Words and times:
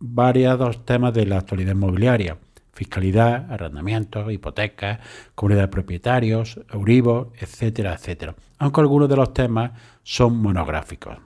variados 0.00 0.84
temas 0.84 1.12
de 1.14 1.26
la 1.26 1.38
actualidad 1.38 1.72
inmobiliaria, 1.72 2.38
fiscalidad, 2.72 3.50
arrendamientos, 3.50 4.32
hipotecas, 4.32 5.00
comunidad 5.34 5.62
de 5.62 5.68
propietarios, 5.68 6.60
Euribor, 6.72 7.32
etcétera, 7.38 7.94
etcétera, 7.94 8.36
aunque 8.58 8.80
algunos 8.80 9.08
de 9.08 9.16
los 9.16 9.34
temas 9.34 9.72
son 10.02 10.36
monográficos. 10.36 11.18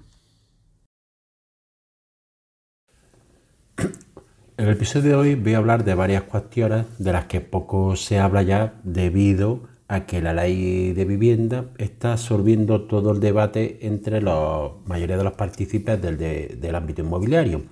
En 4.58 4.66
el 4.68 4.74
episodio 4.74 5.08
de 5.08 5.14
hoy 5.16 5.34
voy 5.34 5.54
a 5.54 5.58
hablar 5.58 5.82
de 5.82 5.94
varias 5.94 6.24
cuestiones 6.24 6.86
de 6.98 7.12
las 7.12 7.24
que 7.24 7.40
poco 7.40 7.96
se 7.96 8.18
habla 8.20 8.42
ya 8.42 8.74
debido 8.84 9.62
a 9.88 10.04
que 10.04 10.20
la 10.20 10.34
ley 10.34 10.92
de 10.92 11.04
vivienda 11.06 11.64
está 11.78 12.12
absorbiendo 12.12 12.82
todo 12.82 13.12
el 13.12 13.18
debate 13.18 13.78
entre 13.86 14.20
la 14.20 14.70
mayoría 14.84 15.16
de 15.16 15.24
los 15.24 15.32
partícipes 15.32 16.00
del, 16.00 16.18
del 16.18 16.74
ámbito 16.74 17.00
inmobiliario 17.00 17.62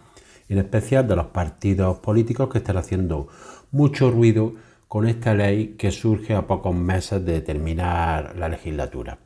en 0.50 0.58
especial 0.58 1.06
de 1.06 1.16
los 1.16 1.26
partidos 1.26 1.98
políticos 1.98 2.48
que 2.50 2.58
están 2.58 2.76
haciendo 2.76 3.28
mucho 3.70 4.10
ruido 4.10 4.54
con 4.88 5.06
esta 5.06 5.32
ley 5.32 5.76
que 5.78 5.92
surge 5.92 6.34
a 6.34 6.48
pocos 6.48 6.74
meses 6.74 7.24
de 7.24 7.40
terminar 7.40 8.34
la 8.36 8.48
legislatura. 8.48 9.18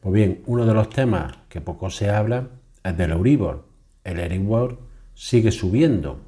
Pues 0.00 0.12
bien, 0.12 0.42
uno 0.46 0.66
de 0.66 0.74
los 0.74 0.90
temas 0.90 1.32
que 1.48 1.60
poco 1.60 1.90
se 1.90 2.10
habla 2.10 2.48
es 2.82 2.96
del 2.96 3.12
Euribor. 3.12 3.68
El 4.02 4.18
Euribor 4.18 4.80
sigue 5.14 5.52
subiendo. 5.52 6.18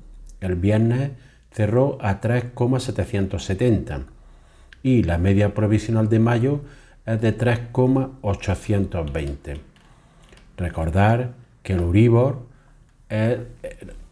El 0.41 0.55
viernes 0.55 1.11
cerró 1.51 1.99
a 2.01 2.21
3,770 2.21 4.05
y 4.85 5.03
la 5.03 5.19
media 5.19 5.55
provisional 5.55 6.09
de 6.09 6.21
mayo 6.21 6.61
es 7.05 7.21
de 7.21 7.33
3,820. 7.33 9.57
Recordar 10.57 11.35
que 11.65 11.73
el 11.73 11.81
Euribor 11.81 12.47
es 13.09 13.39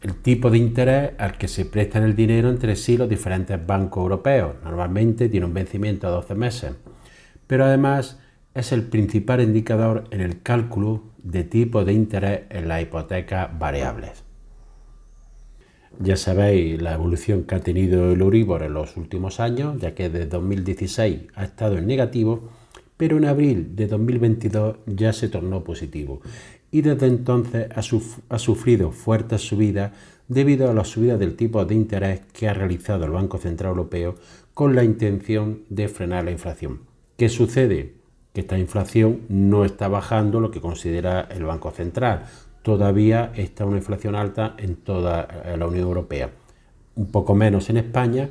el 0.05 0.17
tipo 0.17 0.51
de 0.51 0.59
interés 0.59 1.13
al 1.17 1.39
que 1.39 1.49
se 1.49 1.65
prestan 1.65 2.03
el 2.03 2.15
dinero 2.15 2.51
entre 2.51 2.77
sí 2.77 2.99
los 2.99 3.09
diferentes 3.09 3.59
bancos 3.67 4.03
europeos. 4.03 4.57
Normalmente 4.63 5.31
tiene 5.31 5.47
un 5.47 5.55
vencimiento 5.55 6.07
a 6.07 6.11
12 6.11 6.35
meses, 6.35 6.73
pero 7.47 7.65
además 7.65 8.21
es 8.53 8.73
el 8.73 8.83
principal 8.83 9.41
indicador 9.41 10.05
en 10.11 10.21
el 10.21 10.43
cálculo 10.43 11.05
de 11.23 11.45
tipo 11.45 11.87
de 11.87 11.95
interés 11.95 12.43
en 12.51 12.69
las 12.69 12.83
hipotecas 12.83 13.59
variables. 13.59 14.25
Ya 15.99 16.19
sabéis 16.19 16.83
la 16.83 16.93
evolución 16.93 17.45
que 17.45 17.55
ha 17.55 17.61
tenido 17.61 18.13
el 18.13 18.21
Euribor 18.21 18.63
en 18.63 18.75
los 18.75 18.99
últimos 18.99 19.41
años, 19.41 19.81
ya 19.81 19.95
que 19.95 20.11
desde 20.11 20.27
2016 20.27 21.29
ha 21.35 21.45
estado 21.45 21.79
en 21.79 21.87
negativo, 21.87 22.51
pero 22.99 23.17
en 23.17 23.25
abril 23.25 23.75
de 23.75 23.87
2022 23.87 24.77
ya 24.85 25.15
se 25.15 25.31
tornó 25.31 25.65
positivo 25.65 26.21
y 26.75 26.83
desde 26.83 27.07
entonces 27.07 27.69
ha, 27.73 28.39
sufrido 28.41 28.91
fuertes 28.91 29.43
subidas 29.43 29.93
debido 30.27 30.69
a 30.69 30.75
la 30.75 30.83
subida 30.83 31.17
del 31.17 31.37
tipo 31.37 31.65
de 31.65 31.73
interés 31.73 32.23
que 32.33 32.49
ha 32.49 32.53
realizado 32.53 33.05
el 33.05 33.13
Banco 33.13 33.39
Central 33.39 33.71
Europeo 33.71 34.17
con 34.55 34.75
la 34.75 34.83
intención 34.83 35.61
de 35.69 35.87
frenar 35.87 36.25
la 36.25 36.33
inflación. 36.33 36.81
¿Qué 37.17 37.29
sucede? 37.29 37.95
Que 38.33 38.41
esta 38.41 38.59
inflación 38.59 39.21
no 39.29 39.65
está 39.65 39.87
bajando 39.87 40.41
lo 40.41 40.51
que 40.51 40.61
considera 40.61 41.29
el 41.31 41.45
Banco 41.45 41.71
Central. 41.71 42.25
Todavía 42.63 43.31
está 43.37 43.65
una 43.65 43.77
inflación 43.77 44.17
alta 44.17 44.57
en 44.59 44.75
toda 44.75 45.29
la 45.57 45.69
Unión 45.69 45.85
Europea. 45.85 46.31
Un 46.97 47.07
poco 47.07 47.37
menos 47.37 47.71
en 47.71 47.77
España, 47.77 48.31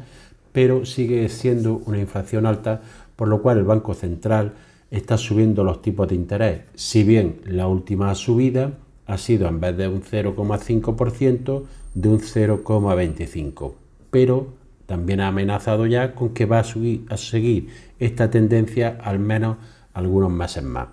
pero 0.51 0.85
sigue 0.85 1.29
siendo 1.29 1.81
una 1.85 1.99
inflación 1.99 2.45
alta, 2.45 2.81
por 3.15 3.29
lo 3.29 3.41
cual 3.41 3.59
el 3.59 3.63
Banco 3.63 3.93
Central 3.93 4.51
está 4.93 5.17
subiendo 5.17 5.63
los 5.63 5.81
tipos 5.81 6.07
de 6.07 6.15
interés, 6.15 6.61
si 6.75 7.03
bien 7.03 7.41
la 7.45 7.67
última 7.67 8.13
subida 8.13 8.77
ha 9.07 9.17
sido 9.17 9.47
en 9.47 9.59
vez 9.59 9.75
de 9.75 9.87
un 9.87 10.03
0,5% 10.03 11.63
de 11.95 12.09
un 12.09 12.19
0,25%, 12.19 13.73
pero 14.11 14.53
también 14.85 15.21
ha 15.21 15.29
amenazado 15.29 15.87
ya 15.87 16.13
con 16.13 16.35
que 16.35 16.45
va 16.45 16.59
a, 16.59 17.17
seguir 17.17 17.69
esta 17.99 18.29
tendencia 18.29 18.99
al 19.03 19.17
menos 19.17 19.57
algunos 19.93 20.31
meses 20.31 20.61
más. 20.63 20.89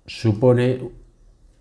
supone 0.05 0.89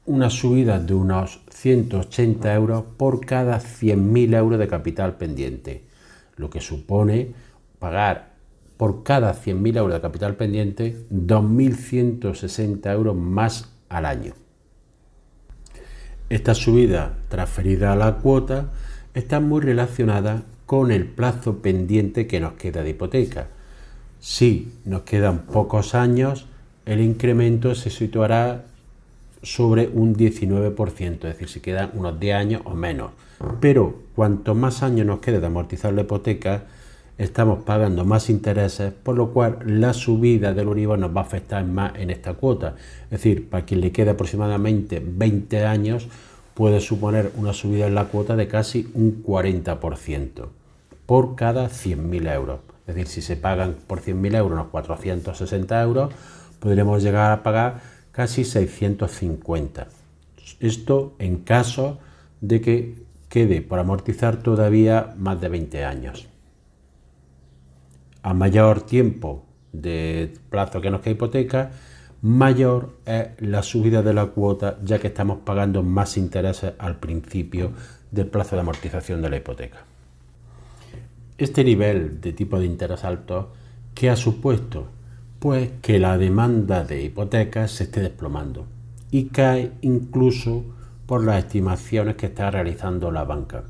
una 0.07 0.31
subida 0.31 0.79
de 0.79 0.95
unos 0.95 1.43
180 1.51 2.55
euros 2.55 2.85
por 2.97 3.25
cada 3.27 3.61
100.000 3.61 4.35
euros 4.37 4.59
de 4.59 4.67
capital 4.67 5.17
pendiente, 5.17 5.85
lo 6.37 6.49
que 6.49 6.63
supone 6.63 7.35
pagar 7.79 8.33
por 8.79 9.03
cada 9.03 9.35
100.000 9.35 9.77
euros 9.77 9.95
de 9.95 10.01
capital 10.01 10.37
pendiente 10.37 10.97
2.160 11.13 12.93
euros 12.93 13.15
más 13.17 13.71
al 13.91 14.07
año. 14.07 14.33
Esta 16.31 16.55
subida 16.55 17.19
transferida 17.29 17.93
a 17.93 17.97
la 17.97 18.17
cuota 18.17 18.71
está 19.15 19.41
muy 19.41 19.61
relacionada 19.61 20.45
con 20.65 20.91
el 20.91 21.07
plazo 21.07 21.61
pendiente 21.61 22.27
que 22.27 22.41
nos 22.41 22.53
queda 22.53 22.83
de 22.83 22.91
hipoteca, 22.91 23.49
si 24.21 24.73
nos 24.85 25.03
quedan 25.03 25.47
pocos 25.47 25.95
años, 25.95 26.47
el 26.87 27.01
incremento 27.01 27.75
se 27.75 27.91
situará 27.91 28.65
sobre 29.43 29.89
un 29.89 30.17
19%, 30.17 31.15
es 31.15 31.21
decir, 31.21 31.49
si 31.49 31.61
quedan 31.61 31.91
unos 31.95 32.19
10 32.19 32.35
años 32.35 32.63
o 32.65 32.75
menos. 32.75 33.13
Pero 33.61 34.03
cuanto 34.15 34.55
más 34.55 34.83
años 34.83 35.07
nos 35.07 35.21
quede 35.21 35.41
de 35.41 35.47
amortizar 35.47 35.93
la 35.93 36.03
hipoteca, 36.03 36.65
estamos 37.19 37.63
pagando 37.65 38.05
más 38.05 38.31
intereses, 38.31 38.93
por 38.93 39.17
lo 39.17 39.33
cual 39.33 39.59
la 39.65 39.93
subida 39.93 40.55
del 40.55 40.69
Uribor 40.69 40.99
nos 40.99 41.15
va 41.15 41.21
a 41.21 41.25
afectar 41.25 41.65
más 41.65 41.93
en 41.97 42.11
esta 42.11 42.35
cuota. 42.35 42.75
Es 43.05 43.11
decir, 43.11 43.49
para 43.49 43.65
quien 43.65 43.81
le 43.81 43.93
quede 43.93 44.11
aproximadamente 44.11 45.03
20 45.05 45.65
años, 45.65 46.09
puede 46.55 46.81
suponer 46.81 47.31
una 47.37 47.53
subida 47.53 47.87
en 47.87 47.95
la 47.95 48.07
cuota 48.07 48.35
de 48.35 48.49
casi 48.49 48.91
un 48.95 49.23
40% 49.23 50.47
por 51.07 51.37
cada 51.37 51.69
100.000 51.69 52.35
euros. 52.35 52.61
Es 52.89 52.95
decir, 52.95 53.07
si 53.07 53.21
se 53.23 53.37
pagan 53.37 53.77
por 53.87 54.01
100.000 54.01 54.37
euros 54.37 54.53
unos 54.53 54.69
460 54.69 55.83
euros, 55.83 56.15
podremos 56.59 57.03
llegar 57.03 57.33
a 57.33 57.43
pagar 57.43 57.81
casi 58.13 58.45
650. 58.45 59.89
Esto 60.59 61.15
en 61.19 61.37
caso 61.41 61.99
de 62.41 62.63
que 62.63 63.03
quede 63.29 63.61
por 63.61 63.79
amortizar 63.79 64.43
todavía 64.43 65.15
más 65.19 65.39
de 65.39 65.51
20 65.51 65.85
años. 65.85 66.29
A 68.23 68.33
mayor 68.33 68.81
tiempo 68.81 69.45
de 69.73 70.33
plazo 70.49 70.81
que 70.81 70.91
nos 70.91 71.03
queda 71.03 71.13
hipoteca, 71.13 71.71
mayor 72.23 72.97
es 73.05 73.29
la 73.39 73.63
subida 73.63 74.03
de 74.03 74.15
la 74.15 74.27
cuota, 74.27 74.79
ya 74.83 74.99
que 74.99 75.09
estamos 75.09 75.41
pagando 75.45 75.83
más 75.83 76.17
intereses 76.17 76.73
al 76.79 76.97
principio 76.97 77.73
del 78.11 78.29
plazo 78.29 78.57
de 78.57 78.63
amortización 78.63 79.21
de 79.21 79.29
la 79.29 79.37
hipoteca. 79.37 79.85
Este 81.39 81.63
nivel 81.63 82.21
de 82.21 82.33
tipo 82.33 82.59
de 82.59 82.67
interés 82.67 83.05
alto, 83.05 83.53
¿qué 83.95 84.11
ha 84.11 84.17
supuesto? 84.17 84.89
Pues 85.39 85.71
que 85.83 86.01
la 86.01 86.19
demanda 86.19 86.83
de 86.83 87.01
hipotecas 87.01 87.71
se 87.71 87.85
esté 87.85 88.01
desplomando 88.01 88.67
y 89.13 89.27
cae 89.27 89.71
incluso 89.83 90.65
por 91.07 91.23
las 91.23 91.45
estimaciones 91.45 92.17
que 92.17 92.27
está 92.27 92.51
realizando 92.51 93.13
la 93.13 93.23
banca. 93.23 93.63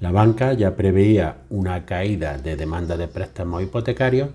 La 0.00 0.12
banca 0.12 0.54
ya 0.54 0.76
preveía 0.76 1.42
una 1.50 1.84
caída 1.84 2.38
de 2.38 2.56
demanda 2.56 2.96
de 2.96 3.08
préstamos 3.08 3.62
hipotecarios, 3.62 4.30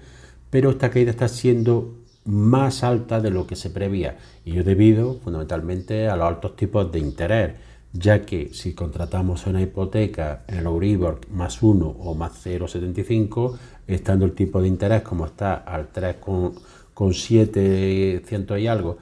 pero 0.51 0.69
esta 0.69 0.91
caída 0.91 1.09
está 1.09 1.27
siendo 1.27 1.95
más 2.25 2.83
alta 2.83 3.19
de 3.19 3.31
lo 3.31 3.47
que 3.47 3.55
se 3.55 3.71
prevía 3.71 4.19
y 4.45 4.51
ello 4.51 4.63
debido 4.63 5.15
fundamentalmente 5.23 6.07
a 6.07 6.15
los 6.15 6.27
altos 6.27 6.55
tipos 6.55 6.91
de 6.91 6.99
interés 6.99 7.53
ya 7.93 8.21
que 8.21 8.53
si 8.53 8.73
contratamos 8.73 9.45
una 9.47 9.61
hipoteca 9.61 10.43
en 10.47 10.59
el 10.59 10.65
Euribor 10.65 11.19
más 11.29 11.61
1 11.61 11.85
o 11.85 12.15
más 12.15 12.45
0,75, 12.45 13.57
estando 13.87 14.25
el 14.25 14.33
tipo 14.33 14.61
de 14.61 14.67
interés 14.67 15.01
como 15.01 15.25
está 15.25 15.55
al 15.55 15.91
3,7 15.91 18.61
y 18.61 18.67
algo, 18.67 18.97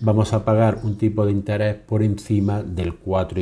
vamos 0.00 0.32
a 0.32 0.44
pagar 0.44 0.80
un 0.82 0.98
tipo 0.98 1.24
de 1.24 1.32
interés 1.32 1.76
por 1.76 2.02
encima 2.02 2.62
del 2.62 2.94
4 2.94 3.40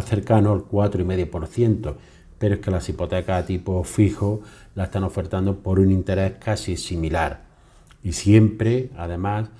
cercano 0.00 0.52
al 0.52 0.64
4,5%, 0.64 1.94
pero 2.38 2.54
es 2.54 2.60
que 2.60 2.70
las 2.70 2.88
hipotecas 2.88 3.42
a 3.42 3.46
tipo 3.46 3.84
fijo 3.84 4.40
la 4.74 4.84
están 4.84 5.04
ofertando 5.04 5.58
por 5.58 5.78
un 5.78 5.92
interés 5.92 6.34
casi 6.40 6.76
similar. 6.76 7.42
Y 8.02 8.12
siempre, 8.12 8.90
además, 8.96 9.50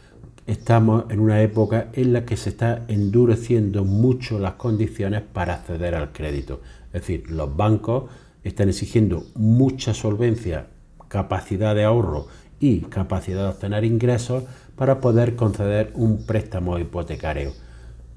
estamos 0.47 1.05
en 1.11 1.21
una 1.21 1.41
época 1.41 1.89
en 1.93 2.13
la 2.13 2.25
que 2.25 2.37
se 2.37 2.51
está 2.51 2.85
endureciendo 2.89 3.85
mucho 3.85 4.39
las 4.39 4.55
condiciones 4.55 5.23
para 5.23 5.55
acceder 5.55 5.95
al 5.95 6.13
crédito. 6.13 6.61
Es 6.87 7.03
decir, 7.03 7.31
los 7.31 7.57
bancos 7.57 8.11
están 8.43 8.69
exigiendo 8.69 9.25
mucha 9.35 9.95
solvencia, 9.95 10.67
capacidad 11.09 11.75
de 11.75 11.85
ahorro 11.85 12.27
y 12.59 12.81
capacidad 12.81 13.43
de 13.43 13.49
obtener 13.51 13.85
ingresos 13.85 14.45
para 14.77 15.01
poder 15.01 15.37
conceder 15.37 15.93
un 15.95 16.27
préstamo 16.27 16.79
hipotecario. 16.79 17.53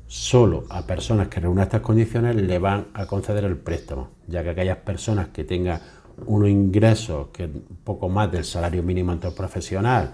Solo 0.08 0.66
a 0.70 0.86
personas 0.86 1.28
que 1.28 1.40
reúnan 1.40 1.64
estas 1.64 1.82
condiciones 1.82 2.36
le 2.36 2.60
van 2.60 2.88
a 2.94 3.06
conceder 3.06 3.44
el 3.44 3.58
préstamo, 3.58 4.10
ya 4.28 4.44
que 4.44 4.52
aquellas 4.52 4.78
personas 4.78 5.30
que 5.30 5.44
tengan 5.44 5.82
unos 6.26 6.50
ingresos 6.50 7.28
que 7.34 7.48
poco 7.84 8.08
más 8.08 8.32
del 8.32 8.46
salario 8.46 8.84
mínimo 8.84 9.12
interprofesional 9.12 10.14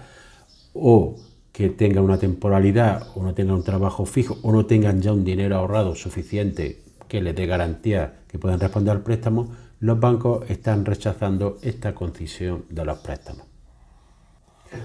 o 0.74 1.16
que 1.52 1.70
tengan 1.70 2.04
una 2.04 2.18
temporalidad 2.18 3.08
o 3.16 3.24
no 3.24 3.34
tengan 3.34 3.56
un 3.56 3.64
trabajo 3.64 4.06
fijo 4.06 4.38
o 4.42 4.52
no 4.52 4.66
tengan 4.66 5.02
ya 5.02 5.12
un 5.12 5.24
dinero 5.24 5.58
ahorrado 5.58 5.96
suficiente 5.96 6.82
que 7.08 7.22
les 7.22 7.36
dé 7.36 7.46
garantía 7.46 8.22
que 8.28 8.40
puedan 8.40 8.60
responder 8.60 8.96
al 8.96 9.04
préstamo, 9.04 9.52
los 9.82 10.00
bancos 10.00 10.50
están 10.50 10.86
rechazando 10.86 11.58
esta 11.62 11.94
concesión 11.94 12.64
de 12.70 12.86
los 12.86 13.00
préstamos. 13.00 13.46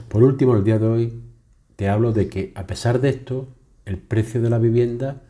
Por 0.08 0.24
último, 0.24 0.56
el 0.56 0.64
día 0.64 0.78
de 0.78 0.86
hoy 0.86 1.22
te 1.76 1.88
hablo 1.88 2.12
de 2.12 2.28
que 2.28 2.52
a 2.56 2.66
pesar 2.66 3.00
de 3.00 3.10
esto, 3.10 3.46
el 3.84 3.98
precio 3.98 4.42
de 4.42 4.50
la 4.50 4.58
vivienda 4.58 5.22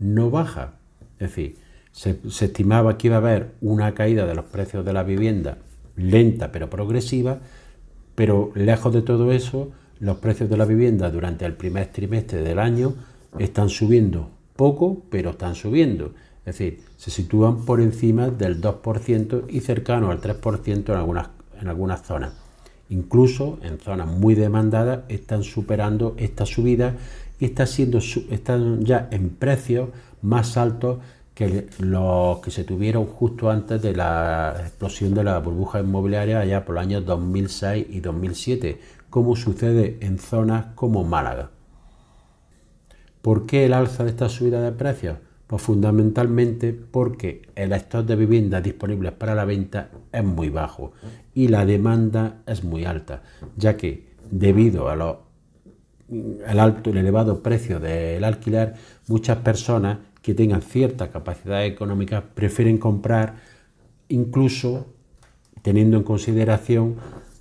no 0.00 0.30
baja. 0.30 0.74
Es 1.20 1.28
decir, 1.28 1.58
se, 1.92 2.18
se, 2.28 2.46
estimaba 2.46 2.98
que 2.98 3.08
iba 3.08 3.16
a 3.16 3.20
haber 3.20 3.52
una 3.60 3.94
caída 3.94 4.26
de 4.26 4.34
los 4.34 4.46
precios 4.46 4.84
de 4.84 4.92
la 4.92 5.04
vivienda 5.04 5.58
lenta 5.96 6.50
pero 6.50 6.70
progresiva, 6.70 7.38
pero 8.14 8.50
lejos 8.54 8.92
de 8.92 9.02
todo 9.02 9.32
eso, 9.32 9.70
los 10.00 10.16
precios 10.16 10.50
de 10.50 10.56
la 10.56 10.64
vivienda 10.64 11.10
durante 11.10 11.44
el 11.44 11.54
primer 11.54 11.86
trimestre 11.88 12.42
del 12.42 12.58
año 12.58 12.94
están 13.38 13.68
subiendo 13.68 14.30
poco, 14.56 15.02
pero 15.10 15.30
están 15.30 15.54
subiendo. 15.54 16.12
Es 16.44 16.58
decir, 16.58 16.80
se 16.96 17.10
sitúan 17.10 17.64
por 17.64 17.80
encima 17.80 18.28
del 18.28 18.60
2% 18.60 19.44
y 19.48 19.60
cercano 19.60 20.10
al 20.10 20.20
3% 20.20 20.88
en 20.88 20.96
algunas, 20.96 21.28
en 21.60 21.68
algunas 21.68 22.02
zonas. 22.02 22.32
Incluso 22.88 23.58
en 23.62 23.78
zonas 23.78 24.08
muy 24.08 24.34
demandadas 24.34 25.00
están 25.08 25.44
superando 25.44 26.14
esta 26.16 26.44
subida 26.44 26.96
y 27.38 27.44
está 27.44 27.66
siendo, 27.66 27.98
están 27.98 28.84
ya 28.84 29.08
en 29.10 29.30
precios 29.30 29.90
más 30.22 30.56
altos 30.56 30.98
que 31.34 31.68
los 31.78 32.40
que 32.40 32.50
se 32.50 32.64
tuvieron 32.64 33.06
justo 33.06 33.50
antes 33.50 33.80
de 33.80 33.94
la 33.94 34.56
explosión 34.60 35.14
de 35.14 35.24
la 35.24 35.38
burbuja 35.38 35.80
inmobiliaria 35.80 36.40
allá 36.40 36.64
por 36.64 36.74
los 36.74 36.82
años 36.82 37.06
2006 37.06 37.86
y 37.88 38.00
2007, 38.00 38.78
como 39.10 39.36
sucede 39.36 39.98
en 40.00 40.18
zonas 40.18 40.66
como 40.74 41.04
Málaga. 41.04 41.50
¿Por 43.20 43.44
qué 43.44 43.66
el 43.66 43.74
alza 43.74 44.04
de 44.04 44.10
esta 44.10 44.28
subida 44.28 44.62
de 44.62 44.72
precios? 44.72 45.18
Pues 45.46 45.60
fundamentalmente 45.60 46.72
porque 46.72 47.42
el 47.56 47.72
stock 47.72 48.06
de 48.06 48.16
viviendas 48.16 48.62
disponibles 48.62 49.12
para 49.12 49.34
la 49.34 49.44
venta 49.44 49.90
es 50.12 50.24
muy 50.24 50.48
bajo 50.48 50.92
y 51.34 51.48
la 51.48 51.66
demanda 51.66 52.42
es 52.46 52.62
muy 52.62 52.84
alta, 52.84 53.22
ya 53.56 53.76
que 53.76 54.10
debido 54.30 54.88
a 54.88 54.92
alto 56.46 56.90
y 56.90 56.98
elevado 56.98 57.42
precio 57.42 57.80
del 57.80 58.22
alquiler, 58.24 58.74
muchas 59.08 59.38
personas 59.38 59.98
que 60.22 60.34
tengan 60.34 60.62
cierta 60.62 61.10
capacidad 61.10 61.64
económica 61.64 62.22
prefieren 62.34 62.78
comprar 62.78 63.36
incluso 64.08 64.86
teniendo 65.62 65.96
en 65.96 66.04
consideración 66.04 66.96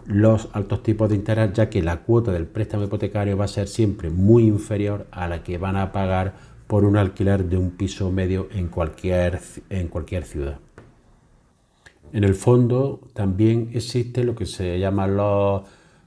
los 0.09 0.49
altos 0.53 0.81
tipos 0.81 1.07
de 1.07 1.15
interés, 1.15 1.53
ya 1.53 1.69
que 1.69 1.83
la 1.83 1.97
cuota 1.97 2.31
del 2.31 2.47
préstamo 2.47 2.83
hipotecario 2.83 3.37
va 3.37 3.45
a 3.45 3.47
ser 3.47 3.67
siempre 3.67 4.09
muy 4.09 4.47
inferior 4.47 5.05
a 5.11 5.27
la 5.27 5.43
que 5.43 5.59
van 5.59 5.75
a 5.75 5.91
pagar 5.91 6.33
por 6.65 6.83
un 6.83 6.97
alquiler 6.97 7.45
de 7.45 7.57
un 7.57 7.71
piso 7.71 8.11
medio 8.11 8.49
en 8.51 8.69
cualquier, 8.69 9.39
en 9.69 9.87
cualquier 9.87 10.25
ciudad. 10.25 10.57
En 12.11 12.23
el 12.23 12.33
fondo 12.33 13.01
también 13.13 13.69
existe 13.71 14.23
lo 14.23 14.33
que 14.33 14.47
se 14.47 14.79
llama 14.79 15.05
los, 15.05 15.61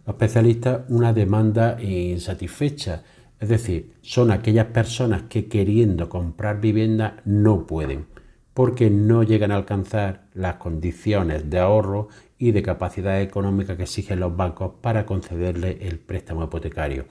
especialistas 0.04 0.80
una 0.88 1.12
demanda 1.12 1.80
insatisfecha, 1.80 3.04
es 3.38 3.48
decir, 3.48 3.92
son 4.02 4.32
aquellas 4.32 4.66
personas 4.66 5.22
que 5.28 5.46
queriendo 5.46 6.08
comprar 6.08 6.60
vivienda 6.60 7.20
no 7.24 7.68
pueden, 7.68 8.06
porque 8.52 8.90
no 8.90 9.22
llegan 9.22 9.52
a 9.52 9.56
alcanzar 9.56 10.24
las 10.34 10.56
condiciones 10.56 11.48
de 11.48 11.60
ahorro 11.60 12.08
y 12.42 12.50
de 12.50 12.60
capacidad 12.60 13.22
económica 13.22 13.76
que 13.76 13.84
exigen 13.84 14.18
los 14.18 14.36
bancos 14.36 14.72
para 14.80 15.06
concederle 15.06 15.78
el 15.82 16.00
préstamo 16.00 16.42
hipotecario. 16.42 17.04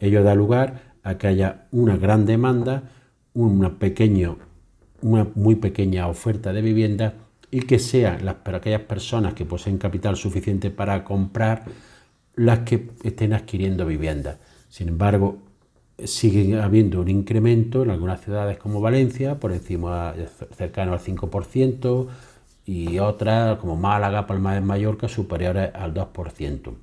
Ello 0.00 0.24
da 0.24 0.34
lugar 0.34 0.98
a 1.04 1.16
que 1.16 1.28
haya 1.28 1.68
una 1.70 1.96
gran 1.96 2.26
demanda, 2.26 2.90
una, 3.34 3.78
pequeño, 3.78 4.36
una 5.00 5.28
muy 5.36 5.54
pequeña 5.54 6.08
oferta 6.08 6.52
de 6.52 6.60
vivienda 6.60 7.14
y 7.52 7.60
que 7.60 7.78
sean 7.78 8.24
las, 8.24 8.34
para 8.34 8.58
aquellas 8.58 8.80
personas 8.80 9.34
que 9.34 9.44
poseen 9.44 9.78
capital 9.78 10.16
suficiente 10.16 10.72
para 10.72 11.04
comprar 11.04 11.66
las 12.34 12.66
que 12.66 12.90
estén 13.04 13.32
adquiriendo 13.32 13.86
vivienda. 13.86 14.40
Sin 14.68 14.88
embargo, 14.88 15.38
sigue 16.02 16.60
habiendo 16.60 17.00
un 17.00 17.10
incremento 17.10 17.84
en 17.84 17.90
algunas 17.90 18.22
ciudades 18.22 18.58
como 18.58 18.80
Valencia, 18.80 19.38
por 19.38 19.52
encima 19.52 20.14
cercano 20.56 20.94
al 20.94 20.98
5%, 20.98 22.08
y 22.66 22.98
otras 22.98 23.58
como 23.58 23.76
Málaga, 23.76 24.26
Palma 24.26 24.54
de 24.54 24.60
Mallorca, 24.60 25.08
superiores 25.08 25.70
al 25.74 25.94
2% 25.94 26.74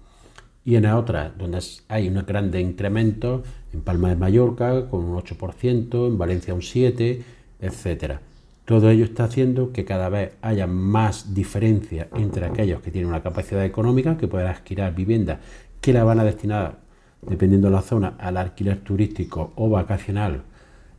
y 0.64 0.76
en 0.76 0.86
otras 0.86 1.38
donde 1.38 1.60
hay 1.88 2.08
un 2.08 2.24
grande 2.26 2.60
incremento, 2.62 3.44
en 3.74 3.82
Palma 3.82 4.10
de 4.10 4.16
Mallorca 4.16 4.88
con 4.90 5.06
un 5.06 5.18
8%, 5.18 6.08
en 6.08 6.18
Valencia 6.18 6.54
un 6.54 6.62
7%, 6.62 7.24
etc. 7.62 8.20
Todo 8.66 8.90
ello 8.90 9.06
está 9.06 9.26
haciendo 9.26 9.72
que 9.72 9.86
cada 9.86 10.10
vez 10.10 10.34
haya 10.42 10.68
más 10.68 11.34
diferencia 11.34 12.08
entre 12.16 12.46
aquellos 12.46 12.82
que 12.82 12.92
tienen 12.92 13.10
una 13.10 13.24
capacidad 13.24 13.66
económica, 13.66 14.18
que 14.18 14.28
pueden 14.28 14.48
adquirir 14.48 14.92
vivienda, 14.92 15.40
que 15.80 15.94
la 15.94 16.04
van 16.04 16.20
a 16.20 16.24
destinar, 16.24 16.78
dependiendo 17.22 17.70
de 17.70 17.74
la 17.74 17.82
zona, 17.82 18.16
al 18.20 18.38
alquiler 18.38 18.80
turístico 18.80 19.52
o 19.56 19.70
vacacional 19.70 20.44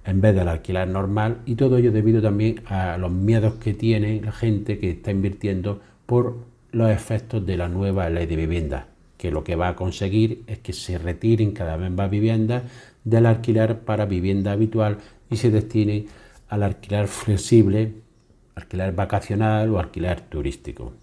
en 0.04 0.20
vez 0.20 0.34
del 0.34 0.48
alquiler 0.48 0.88
normal, 0.88 1.38
y 1.46 1.54
todo 1.54 1.76
ello 1.76 1.92
debido 1.92 2.20
también 2.20 2.62
a 2.66 2.98
los 2.98 3.10
miedos 3.10 3.54
que 3.54 3.74
tiene 3.74 4.20
la 4.20 4.32
gente 4.32 4.78
que 4.78 4.90
está 4.90 5.10
invirtiendo 5.10 5.80
por 6.06 6.36
los 6.72 6.90
efectos 6.90 7.44
de 7.46 7.56
la 7.56 7.68
nueva 7.68 8.08
ley 8.10 8.26
de 8.26 8.36
vivienda 8.36 8.86
que 9.22 9.30
lo 9.30 9.44
que 9.44 9.54
va 9.54 9.68
a 9.68 9.76
conseguir 9.76 10.42
es 10.48 10.58
que 10.58 10.72
se 10.72 10.98
retiren 10.98 11.52
cada 11.52 11.76
vez 11.76 11.92
más 11.92 12.10
viviendas 12.10 12.64
del 13.04 13.26
alquiler 13.26 13.78
para 13.78 14.04
vivienda 14.04 14.50
habitual 14.50 14.98
y 15.30 15.36
se 15.36 15.52
destinen 15.52 16.06
al 16.48 16.64
alquiler 16.64 17.06
flexible, 17.06 17.92
alquiler 18.56 18.92
vacacional 18.92 19.70
o 19.70 19.78
alquiler 19.78 20.22
turístico. 20.22 20.94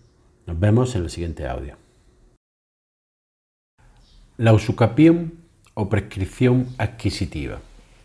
Nos 0.47 0.59
vemos 0.59 0.95
en 0.95 1.03
el 1.03 1.09
siguiente 1.09 1.47
audio. 1.47 1.77
La 4.35 4.51
usucapión 4.51 5.35
o 5.73 5.87
prescripción 5.87 6.67
adquisitiva. 6.77 7.61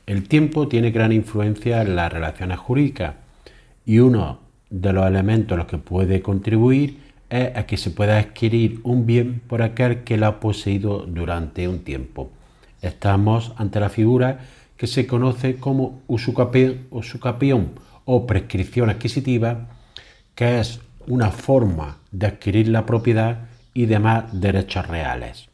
El 0.06 0.28
tiempo 0.28 0.68
tiene 0.68 0.90
gran 0.90 1.12
influencia 1.12 1.80
en 1.80 1.96
las 1.96 2.12
relaciones 2.12 2.58
jurídicas 2.58 3.14
y 3.86 4.00
uno 4.00 4.40
de 4.68 4.92
los 4.92 5.06
elementos 5.06 5.54
a 5.54 5.58
los 5.58 5.66
que 5.66 5.78
puede 5.78 6.20
contribuir 6.20 6.98
es 7.30 7.56
a 7.56 7.64
que 7.64 7.78
se 7.78 7.90
pueda 7.90 8.18
adquirir 8.18 8.80
un 8.82 9.06
bien 9.06 9.40
por 9.46 9.62
aquel 9.62 10.04
que 10.04 10.18
lo 10.18 10.26
ha 10.26 10.40
poseído 10.40 11.06
durante 11.06 11.68
un 11.68 11.84
tiempo. 11.84 12.30
Estamos 12.82 13.52
ante 13.56 13.80
la 13.80 13.88
figura 13.88 14.40
que 14.76 14.86
se 14.86 15.06
conoce 15.06 15.56
como 15.56 16.02
usucapión 16.06 17.70
o 18.04 18.26
prescripción 18.26 18.90
adquisitiva, 18.90 19.68
que 20.34 20.60
es 20.60 20.80
una 21.06 21.30
forma 21.30 21.96
de 22.10 22.26
adquirir 22.26 22.68
la 22.68 22.84
propiedad 22.84 23.46
y 23.72 23.86
demás 23.86 24.38
derechos 24.38 24.86
reales. 24.86 25.48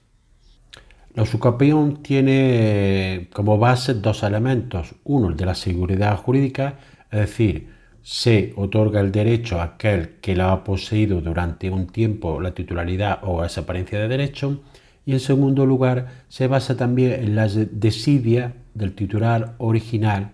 La 1.15 1.25
usucapión 1.25 2.03
tiene 2.03 3.29
como 3.33 3.59
base 3.59 3.95
dos 3.95 4.23
elementos. 4.23 4.95
Uno, 5.05 5.29
el 5.29 5.37
de 5.37 5.47
la 5.47 5.57
seguridad 5.57 6.17
jurídica, 6.17 6.79
es 7.11 7.21
decir, 7.21 7.69
se 8.03 8.53
otorga 8.57 9.01
el 9.01 9.11
derecho 9.11 9.61
a 9.61 9.65
aquel 9.65 10.21
que 10.21 10.37
la 10.37 10.53
ha 10.53 10.65
poseído 10.65 11.21
durante 11.21 11.69
un 11.69 11.89
tiempo 11.89 12.41
la 12.41 12.53
titularidad 12.53 13.19
o 13.23 13.45
esa 13.45 13.63
apariencia 13.63 13.99
de 13.99 14.09
derecho 14.09 14.63
y 15.05 15.13
en 15.13 15.21
segundo 15.21 15.67
lugar 15.67 16.25
se 16.29 16.47
basa 16.47 16.77
también 16.77 17.13
en 17.13 17.35
la 17.35 17.49
desidia 17.49 18.55
del 18.75 18.95
titular 18.95 19.55
original 19.59 20.33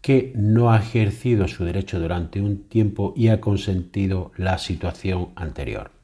que 0.00 0.32
no 0.36 0.70
ha 0.70 0.78
ejercido 0.78 1.48
su 1.48 1.64
derecho 1.64 1.98
durante 1.98 2.40
un 2.40 2.68
tiempo 2.68 3.14
y 3.16 3.28
ha 3.28 3.40
consentido 3.40 4.32
la 4.36 4.58
situación 4.58 5.30
anterior. 5.34 5.97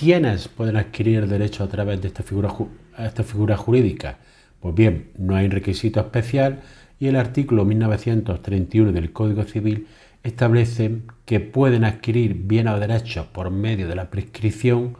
¿Quiénes 0.00 0.48
pueden 0.48 0.78
adquirir 0.78 1.18
el 1.18 1.28
derecho 1.28 1.62
a 1.62 1.68
través 1.68 2.00
de 2.00 2.08
esta 2.08 2.22
figura, 2.22 2.54
esta 2.96 3.22
figura 3.22 3.58
jurídica? 3.58 4.16
Pues 4.58 4.74
bien, 4.74 5.10
no 5.18 5.36
hay 5.36 5.46
requisito 5.50 6.00
especial 6.00 6.62
y 6.98 7.08
el 7.08 7.16
artículo 7.16 7.66
1931 7.66 8.92
del 8.92 9.12
Código 9.12 9.42
Civil 9.44 9.88
establece 10.22 11.02
que 11.26 11.40
pueden 11.40 11.84
adquirir 11.84 12.32
bienes 12.32 12.72
o 12.72 12.80
derechos 12.80 13.26
por 13.26 13.50
medio 13.50 13.88
de 13.88 13.94
la 13.94 14.08
prescripción 14.08 14.96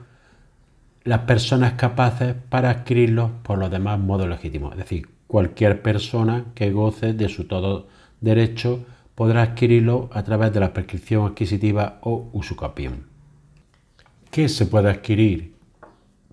las 1.05 1.21
personas 1.21 1.73
capaces 1.79 2.35
para 2.51 2.69
adquirirlos 2.69 3.31
por 3.43 3.57
los 3.57 3.71
demás 3.71 3.99
modos 3.99 4.29
legítimos. 4.29 4.73
Es 4.73 4.81
decir, 4.81 5.09
cualquier 5.27 5.81
persona 5.81 6.45
que 6.55 6.73
goce 6.73 7.15
de 7.15 7.31
su 7.31 7.45
todo 7.45 7.89
derecho 8.21 8.85
podrá 9.15 9.41
adquirirlo 9.45 10.11
a 10.13 10.23
través 10.25 10.53
de 10.53 10.61
la 10.61 10.75
prescripción 10.75 11.27
adquisitiva 11.27 12.01
o 12.03 12.29
usucapión. 12.35 13.10
¿Qué 14.31 14.49
se 14.49 14.67
puede 14.67 14.89
adquirir 14.89 15.57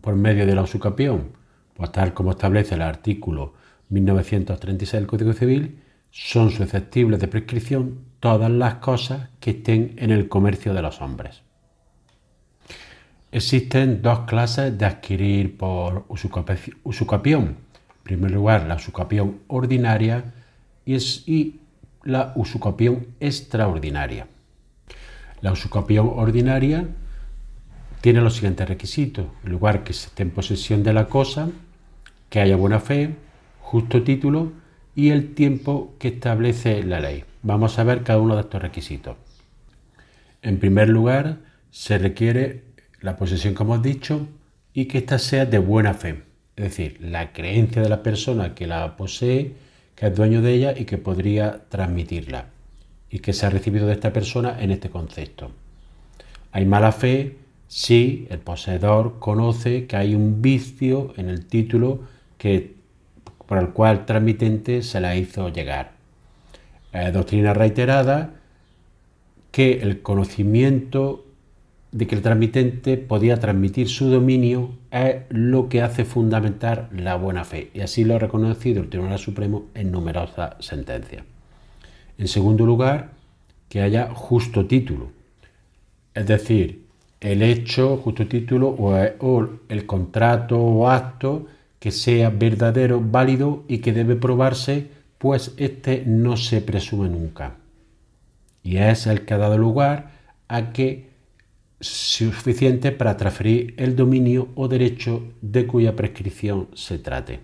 por 0.01 0.15
medio 0.15 0.45
de 0.45 0.53
la 0.53 0.61
usucapión? 0.61 1.31
Pues 1.73 1.91
tal 1.91 2.13
como 2.13 2.29
establece 2.29 2.75
el 2.75 2.83
artículo 2.83 3.55
1936 3.89 4.91
del 5.01 5.07
Código 5.07 5.33
Civil, 5.33 5.79
son 6.11 6.51
susceptibles 6.51 7.19
de 7.19 7.27
prescripción 7.27 8.01
todas 8.19 8.51
las 8.51 8.75
cosas 8.75 9.29
que 9.39 9.49
estén 9.51 9.95
en 9.97 10.11
el 10.11 10.29
comercio 10.29 10.75
de 10.75 10.83
los 10.83 11.01
hombres. 11.01 11.41
Existen 13.31 14.03
dos 14.03 14.21
clases 14.21 14.77
de 14.77 14.85
adquirir 14.85 15.57
por 15.57 16.05
usucapión. 16.83 17.43
En 17.43 18.03
primer 18.03 18.29
lugar, 18.29 18.67
la 18.67 18.75
usucapión 18.75 19.39
ordinaria 19.47 20.35
y, 20.85 21.59
la 22.03 22.31
usucapión 22.35 23.07
extraordinaria. 23.19 24.27
La 25.41 25.51
usucapión 25.51 26.11
ordinaria 26.15 26.87
tiene 28.01 28.21
los 28.21 28.35
siguientes 28.35 28.67
requisitos. 28.67 29.25
En 29.43 29.51
lugar 29.51 29.83
que 29.83 29.93
se 29.93 30.07
esté 30.07 30.23
en 30.23 30.31
posesión 30.31 30.83
de 30.83 30.93
la 30.93 31.07
cosa, 31.07 31.49
que 32.29 32.39
haya 32.39 32.55
buena 32.55 32.79
fe, 32.79 33.15
justo 33.59 34.03
título 34.03 34.51
y 34.95 35.09
el 35.09 35.33
tiempo 35.33 35.93
que 35.99 36.09
establece 36.09 36.83
la 36.83 36.99
ley. 36.99 37.23
Vamos 37.43 37.77
a 37.79 37.83
ver 37.83 38.03
cada 38.03 38.19
uno 38.19 38.35
de 38.35 38.41
estos 38.41 38.61
requisitos. 38.61 39.17
En 40.41 40.59
primer 40.59 40.89
lugar, 40.89 41.37
se 41.71 41.97
requiere 41.97 42.63
la 43.01 43.17
posesión, 43.17 43.53
como 43.53 43.75
hemos 43.75 43.83
dicho, 43.83 44.27
y 44.73 44.85
que 44.85 44.99
ésta 44.99 45.19
sea 45.19 45.45
de 45.45 45.59
buena 45.59 45.93
fe. 45.93 46.23
Es 46.55 46.63
decir, 46.65 46.97
la 47.01 47.33
creencia 47.33 47.81
de 47.81 47.89
la 47.89 48.01
persona 48.01 48.55
que 48.55 48.67
la 48.67 48.97
posee, 48.97 49.53
que 49.95 50.07
es 50.07 50.15
dueño 50.15 50.41
de 50.41 50.53
ella 50.53 50.73
y 50.75 50.85
que 50.85 50.97
podría 50.97 51.63
transmitirla. 51.69 52.47
Y 53.09 53.19
que 53.19 53.33
se 53.33 53.45
ha 53.45 53.49
recibido 53.49 53.87
de 53.87 53.93
esta 53.93 54.11
persona 54.11 54.57
en 54.59 54.71
este 54.71 54.89
concepto. 54.89 55.51
Hay 56.51 56.65
mala 56.65 56.91
fe 56.91 57.37
si 57.67 58.27
el 58.29 58.39
poseedor 58.39 59.19
conoce 59.19 59.87
que 59.87 59.97
hay 59.97 60.15
un 60.15 60.41
vicio 60.41 61.13
en 61.17 61.29
el 61.29 61.45
título 61.45 62.01
que, 62.37 62.75
por 63.45 63.57
el 63.57 63.69
cual 63.69 63.99
el 63.99 64.05
transmitente 64.05 64.81
se 64.81 64.99
la 64.99 65.15
hizo 65.15 65.49
llegar. 65.49 65.91
doctrina 67.13 67.53
reiterada 67.53 68.33
que 69.51 69.81
el 69.81 70.01
conocimiento 70.01 71.25
de 71.91 72.05
que 72.05 72.15
el 72.15 72.21
transmitente 72.21 72.97
podía 72.97 73.39
transmitir 73.39 73.87
su 73.87 74.09
dominio 74.09 74.71
es 74.91 75.23
lo 75.29 75.69
que 75.69 75.81
hace 75.81 76.05
fundamentar 76.05 76.89
la 76.91 77.15
buena 77.15 77.43
fe, 77.43 77.71
y 77.73 77.79
así 77.79 78.03
lo 78.03 78.15
ha 78.15 78.19
reconocido 78.19 78.81
el 78.81 78.89
Tribunal 78.89 79.19
Supremo 79.19 79.65
en 79.73 79.91
numerosas 79.91 80.55
sentencias. 80.59 81.23
En 82.17 82.27
segundo 82.27 82.65
lugar, 82.65 83.11
que 83.69 83.81
haya 83.81 84.09
justo 84.13 84.65
título, 84.65 85.11
es 86.13 86.27
decir, 86.27 86.86
el 87.19 87.41
hecho, 87.41 87.97
justo 87.97 88.27
título 88.27 88.69
o 88.69 89.49
el 89.69 89.85
contrato 89.85 90.59
o 90.59 90.89
acto 90.89 91.47
que 91.79 91.91
sea 91.91 92.29
verdadero, 92.29 93.01
válido 93.01 93.63
y 93.67 93.79
que 93.79 93.93
debe 93.93 94.15
probarse, 94.15 94.87
pues 95.17 95.53
este 95.57 96.03
no 96.05 96.37
se 96.37 96.61
presume 96.61 97.09
nunca. 97.09 97.55
Y 98.63 98.77
es 98.77 99.07
el 99.07 99.25
que 99.25 99.33
ha 99.33 99.37
dado 99.37 99.57
lugar 99.57 100.11
a 100.47 100.71
que 100.73 101.07
suficiente 101.79 102.91
para 102.91 103.17
transferir 103.17 103.75
el 103.77 103.95
dominio 103.95 104.49
o 104.55 104.67
derecho 104.67 105.23
de 105.41 105.67
cuya 105.67 105.95
prescripción 105.95 106.67
se 106.73 106.97
trate. 106.97 107.39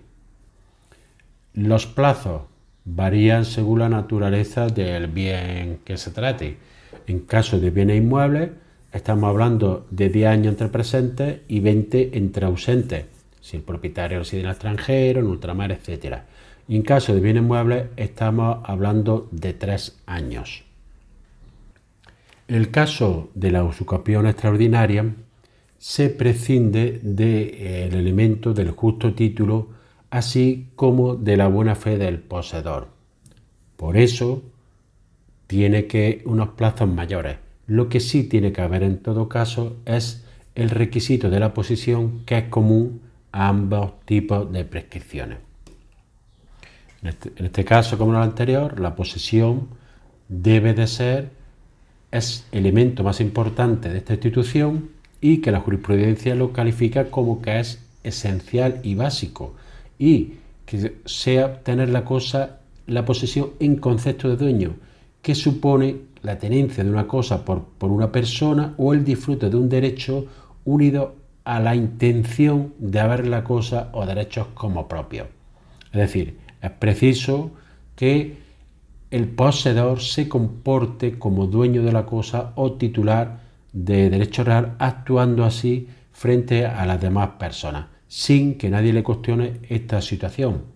Los 1.53 1.85
plazos 1.85 2.43
varían 2.83 3.45
según 3.45 3.79
la 3.79 3.89
naturaleza 3.89 4.67
del 4.67 5.07
bien 5.07 5.79
que 5.85 5.97
se 5.97 6.11
trate. 6.11 6.57
En 7.05 7.19
caso 7.19 7.59
de 7.59 7.69
bienes 7.69 7.97
inmuebles, 7.97 8.49
estamos 8.93 9.29
hablando 9.29 9.85
de 9.89 10.09
10 10.09 10.27
años 10.27 10.51
entre 10.53 10.69
presentes 10.69 11.41
y 11.47 11.59
20 11.59 12.17
entre 12.17 12.45
ausentes, 12.45 13.05
si 13.41 13.57
el 13.57 13.63
propietario 13.63 14.19
reside 14.19 14.41
en 14.41 14.45
el 14.45 14.51
extranjero, 14.51 15.19
en 15.19 15.27
ultramar, 15.27 15.71
etc. 15.71 16.19
Y 16.67 16.75
en 16.75 16.83
caso 16.83 17.13
de 17.13 17.19
bienes 17.19 17.43
muebles, 17.43 17.87
estamos 17.97 18.59
hablando 18.63 19.27
de 19.31 19.53
3 19.53 19.99
años. 20.05 20.63
El 22.47 22.71
caso 22.71 23.29
de 23.33 23.51
la 23.51 23.63
usucapión 23.63 24.27
extraordinaria, 24.27 25.13
se 25.83 26.09
prescinde 26.09 27.01
del 27.03 27.49
eh, 27.55 27.89
elemento 27.91 28.53
del 28.53 28.71
justo 28.71 29.13
título, 29.13 29.67
así 30.11 30.67
como 30.77 31.15
de 31.15 31.35
la 31.35 31.47
buena 31.47 31.75
fe 31.75 31.97
del 31.97 32.19
poseedor. 32.19 32.87
Por 33.75 33.97
eso, 33.97 34.43
tiene 35.47 35.87
que 35.87 36.21
unos 36.25 36.49
plazos 36.49 36.87
mayores. 36.87 37.42
Lo 37.67 37.89
que 37.89 37.99
sí 37.99 38.23
tiene 38.23 38.51
que 38.51 38.61
haber 38.61 38.83
en 38.83 38.97
todo 38.97 39.29
caso 39.29 39.77
es 39.85 40.23
el 40.55 40.69
requisito 40.69 41.29
de 41.29 41.39
la 41.39 41.53
posición 41.53 42.21
que 42.25 42.37
es 42.37 42.43
común 42.49 43.01
a 43.31 43.47
ambos 43.47 43.99
tipos 44.05 44.51
de 44.51 44.65
prescripciones. 44.65 45.39
En 47.01 47.09
este, 47.09 47.31
en 47.35 47.45
este 47.45 47.65
caso, 47.65 47.97
como 47.97 48.11
en 48.11 48.17
el 48.17 48.23
anterior, 48.23 48.79
la 48.79 48.95
posesión 48.95 49.67
debe 50.29 50.73
de 50.73 50.87
ser 50.87 51.43
es 52.13 52.45
elemento 52.51 53.03
más 53.03 53.19
importante 53.19 53.89
de 53.89 53.97
esta 53.97 54.13
institución 54.13 54.89
y 55.19 55.37
que 55.37 55.51
la 55.51 55.61
jurisprudencia 55.61 56.35
lo 56.35 56.53
califica 56.53 57.09
como 57.09 57.41
que 57.41 57.59
es 57.59 57.79
esencial 58.03 58.79
y 58.83 58.93
básico 58.93 59.55
y 59.97 60.33
que 60.67 60.97
sea 61.05 61.63
tener 61.63 61.89
la 61.89 62.05
cosa, 62.05 62.59
la 62.85 63.03
posesión 63.03 63.51
en 63.59 63.77
concepto 63.77 64.29
de 64.29 64.37
dueño, 64.37 64.75
que 65.23 65.33
supone 65.33 66.01
la 66.23 66.39
tenencia 66.39 66.83
de 66.83 66.89
una 66.89 67.07
cosa 67.07 67.45
por, 67.45 67.63
por 67.63 67.91
una 67.91 68.11
persona 68.11 68.73
o 68.77 68.93
el 68.93 69.03
disfrute 69.03 69.49
de 69.49 69.57
un 69.57 69.69
derecho 69.69 70.25
unido 70.65 71.15
a 71.43 71.59
la 71.59 71.75
intención 71.75 72.73
de 72.79 72.99
haber 72.99 73.27
la 73.27 73.43
cosa 73.43 73.89
o 73.91 74.05
derechos 74.05 74.47
como 74.53 74.87
propios. 74.87 75.27
Es 75.91 75.99
decir, 75.99 76.37
es 76.61 76.71
preciso 76.71 77.51
que 77.95 78.37
el 79.11 79.27
poseedor 79.27 80.01
se 80.01 80.27
comporte 80.27 81.19
como 81.19 81.45
dueño 81.45 81.83
de 81.83 81.91
la 81.91 82.05
cosa 82.05 82.53
o 82.55 82.73
titular 82.73 83.41
de 83.73 84.09
derecho 84.09 84.43
real, 84.43 84.75
actuando 84.79 85.43
así 85.43 85.87
frente 86.11 86.65
a 86.65 86.85
las 86.85 87.01
demás 87.01 87.31
personas, 87.37 87.87
sin 88.07 88.57
que 88.57 88.69
nadie 88.69 88.93
le 88.93 89.03
cuestione 89.03 89.59
esta 89.69 90.01
situación. 90.01 90.72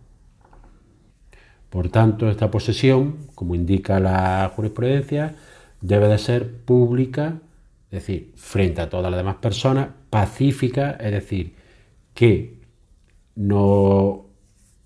Por 1.78 1.90
tanto, 1.90 2.28
esta 2.28 2.50
posesión, 2.50 3.28
como 3.36 3.54
indica 3.54 4.00
la 4.00 4.52
jurisprudencia, 4.56 5.36
debe 5.80 6.08
de 6.08 6.18
ser 6.18 6.52
pública, 6.52 7.36
es 7.92 8.00
decir, 8.00 8.34
frente 8.36 8.82
a 8.82 8.90
todas 8.90 9.12
las 9.12 9.20
demás 9.20 9.36
personas, 9.36 9.90
pacífica, 10.10 10.98
es 11.00 11.12
decir, 11.12 11.54
que 12.16 12.62
no 13.36 14.26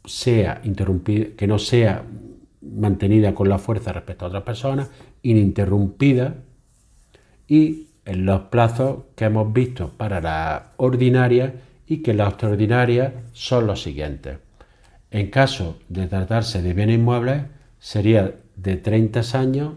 sea 0.04 0.60
interrumpida, 0.66 1.28
que 1.38 1.48
no 1.48 1.60
sea 1.60 2.04
mantenida 2.62 3.34
con 3.34 3.48
la 3.48 3.58
fuerza 3.58 3.94
respecto 3.94 4.26
a 4.26 4.28
otras 4.28 4.44
personas, 4.44 4.90
ininterrumpida 5.24 6.44
y 7.48 7.88
en 8.04 8.26
los 8.26 8.42
plazos 8.50 9.04
que 9.16 9.24
hemos 9.24 9.54
visto 9.54 9.92
para 9.96 10.20
la 10.20 10.74
ordinaria 10.76 11.54
y 11.88 12.02
que 12.02 12.14
las 12.14 12.32
extraordinarias 12.32 13.14
son 13.32 13.66
los 13.66 13.82
siguientes. 13.82 14.51
En 15.12 15.30
caso 15.30 15.78
de 15.90 16.08
tratarse 16.08 16.62
de 16.62 16.74
bienes 16.74 16.98
inmuebles 16.98 17.44
sería 17.80 18.36
de 18.56 18.78
30 18.78 19.22
años 19.34 19.74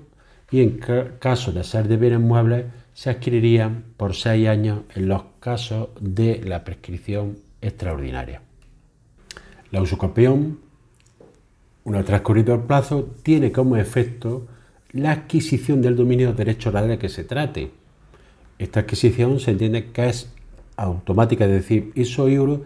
y 0.50 0.62
en 0.62 0.78
caso 1.18 1.52
de 1.52 1.64
ser 1.64 1.88
de 1.88 1.96
bienes 1.96 2.20
inmuebles 2.20 2.66
se 2.94 3.10
adquirirían 3.10 3.84
por 3.96 4.14
6 4.14 4.48
años 4.48 4.80
en 4.94 5.08
los 5.08 5.24
casos 5.40 5.88
de 6.00 6.40
la 6.44 6.64
prescripción 6.64 7.38
extraordinaria. 7.60 8.42
La 9.72 9.82
usucapión 9.82 10.58
una 11.84 12.02
transcurrido 12.02 12.54
el 12.54 12.62
plazo, 12.62 13.10
tiene 13.22 13.52
como 13.52 13.76
efecto 13.76 14.46
la 14.92 15.12
adquisición 15.12 15.82
del 15.82 15.96
dominio 15.96 16.28
de 16.28 16.34
derechos 16.34 16.72
reales 16.72 16.90
de 16.90 16.98
que 16.98 17.08
se 17.08 17.24
trate. 17.24 17.70
Esta 18.58 18.80
adquisición 18.80 19.38
se 19.38 19.50
entiende 19.50 19.90
que 19.90 20.08
es 20.08 20.32
automática, 20.76 21.44
es 21.44 21.50
decir, 21.50 21.92
hizo 21.94 22.28
euro 22.28 22.62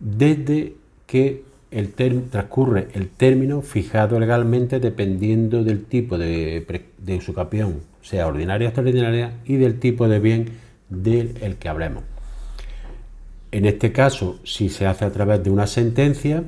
desde 0.00 0.74
que 1.06 1.44
el 1.72 1.92
transcurre 2.30 2.88
el 2.92 3.08
término 3.08 3.62
fijado 3.62 4.20
legalmente 4.20 4.78
dependiendo 4.78 5.64
del 5.64 5.84
tipo 5.84 6.18
de, 6.18 6.64
de 6.98 7.16
usucapión, 7.16 7.80
sea 8.02 8.26
ordinaria 8.26 8.68
o 8.68 8.70
extraordinaria, 8.70 9.32
y 9.44 9.56
del 9.56 9.78
tipo 9.78 10.08
de 10.08 10.20
bien 10.20 10.50
del 10.90 11.56
que 11.58 11.68
hablemos. 11.68 12.04
En 13.50 13.64
este 13.64 13.92
caso, 13.92 14.38
si 14.44 14.68
se 14.68 14.86
hace 14.86 15.04
a 15.04 15.12
través 15.12 15.42
de 15.42 15.50
una 15.50 15.66
sentencia, 15.66 16.44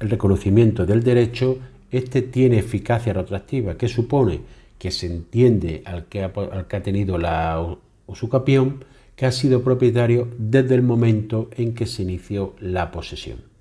el 0.00 0.10
reconocimiento 0.10 0.84
del 0.84 1.02
derecho, 1.02 1.58
este 1.90 2.22
tiene 2.22 2.58
eficacia 2.58 3.12
retroactiva, 3.12 3.76
que 3.76 3.88
supone 3.88 4.40
que 4.78 4.90
se 4.90 5.06
entiende 5.06 5.82
al 5.84 6.06
que 6.06 6.24
ha, 6.24 6.32
al 6.52 6.66
que 6.66 6.76
ha 6.76 6.82
tenido 6.82 7.18
la 7.18 7.76
usucapión 8.06 8.84
que 9.16 9.26
ha 9.26 9.32
sido 9.32 9.62
propietario 9.62 10.28
desde 10.38 10.74
el 10.74 10.82
momento 10.82 11.48
en 11.56 11.74
que 11.74 11.86
se 11.86 12.02
inició 12.02 12.54
la 12.58 12.90
posesión. 12.90 13.53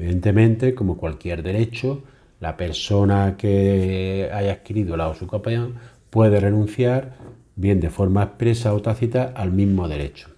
Evidentemente, 0.00 0.74
como 0.74 0.96
cualquier 0.96 1.42
derecho, 1.42 2.02
la 2.40 2.56
persona 2.56 3.36
que 3.36 4.30
haya 4.32 4.52
adquirido 4.52 4.96
la 4.96 5.10
usucapión 5.10 5.74
puede 6.08 6.40
renunciar, 6.40 7.16
bien 7.54 7.80
de 7.80 7.90
forma 7.90 8.22
expresa 8.22 8.72
o 8.72 8.80
tácita, 8.80 9.34
al 9.36 9.52
mismo 9.52 9.88
derecho. 9.88 10.30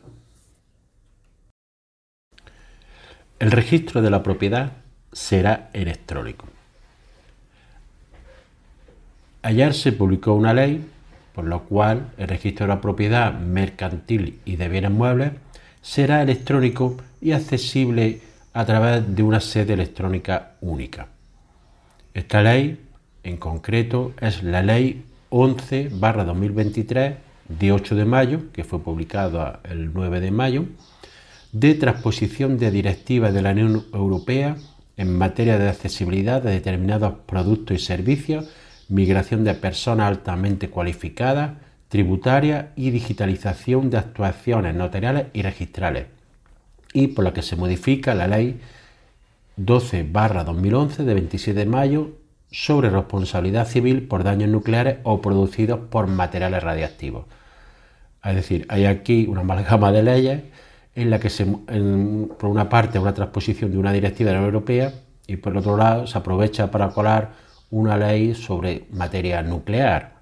El 3.38 3.52
registro 3.52 4.02
de 4.02 4.10
la 4.10 4.24
propiedad 4.24 4.72
será 5.12 5.70
electrónico. 5.72 6.46
Ayer 9.42 9.74
se 9.74 9.92
publicó 9.92 10.34
una 10.34 10.54
ley 10.54 10.84
por 11.36 11.44
lo 11.44 11.62
cual 11.62 12.10
el 12.18 12.26
registro 12.26 12.66
de 12.66 12.74
la 12.74 12.80
propiedad 12.80 13.32
mercantil 13.32 14.40
y 14.44 14.56
de 14.56 14.68
bienes 14.68 14.90
muebles 14.90 15.32
será 15.82 16.20
electrónico 16.20 16.96
y 17.20 17.30
accesible 17.30 18.31
a 18.52 18.64
través 18.64 19.14
de 19.14 19.22
una 19.22 19.40
sede 19.40 19.74
electrónica 19.74 20.52
única. 20.60 21.08
Esta 22.14 22.42
ley, 22.42 22.80
en 23.22 23.36
concreto, 23.36 24.12
es 24.20 24.42
la 24.42 24.62
Ley 24.62 25.04
11-2023 25.30 27.14
de 27.48 27.72
8 27.72 27.94
de 27.94 28.04
mayo, 28.04 28.52
que 28.52 28.64
fue 28.64 28.80
publicada 28.80 29.60
el 29.64 29.92
9 29.92 30.20
de 30.20 30.30
mayo, 30.30 30.66
de 31.52 31.74
transposición 31.74 32.58
de 32.58 32.70
directivas 32.70 33.32
de 33.32 33.42
la 33.42 33.52
Unión 33.52 33.84
Europea 33.92 34.56
en 34.96 35.16
materia 35.16 35.58
de 35.58 35.68
accesibilidad 35.68 36.42
de 36.42 36.50
determinados 36.50 37.14
productos 37.26 37.76
y 37.76 37.80
servicios 37.80 38.48
migración 38.92 39.42
de 39.42 39.54
personas 39.54 40.08
altamente 40.08 40.68
cualificadas, 40.68 41.52
tributaria 41.88 42.72
y 42.76 42.90
digitalización 42.90 43.88
de 43.90 43.98
actuaciones 43.98 44.74
notariales 44.74 45.26
y 45.32 45.42
registrales, 45.42 46.06
y 46.92 47.08
por 47.08 47.24
la 47.24 47.32
que 47.32 47.42
se 47.42 47.56
modifica 47.56 48.14
la 48.14 48.26
ley 48.26 48.60
12-2011 49.58 50.96
de 50.96 51.14
27 51.14 51.58
de 51.58 51.66
mayo 51.66 52.10
sobre 52.50 52.90
responsabilidad 52.90 53.66
civil 53.66 54.06
por 54.06 54.24
daños 54.24 54.50
nucleares 54.50 54.98
o 55.04 55.20
producidos 55.20 55.80
por 55.90 56.06
materiales 56.06 56.62
radiactivos. 56.62 57.26
Es 58.22 58.34
decir, 58.34 58.66
hay 58.68 58.84
aquí 58.84 59.26
una 59.28 59.40
amalgama 59.40 59.90
de 59.90 60.02
leyes 60.02 60.42
en 60.94 61.10
la 61.10 61.18
que 61.18 61.30
se, 61.30 61.46
por 61.46 62.50
una 62.50 62.68
parte 62.68 62.98
una 62.98 63.14
transposición 63.14 63.70
de 63.72 63.78
una 63.78 63.92
directiva 63.92 64.30
de 64.30 64.34
la 64.34 64.40
Unión 64.40 64.54
Europea 64.54 64.92
y 65.26 65.36
por 65.36 65.56
otro 65.56 65.76
lado 65.76 66.06
se 66.06 66.18
aprovecha 66.18 66.70
para 66.70 66.90
colar 66.90 67.32
una 67.70 67.96
ley 67.96 68.34
sobre 68.34 68.84
materia 68.92 69.42
nuclear. 69.42 70.12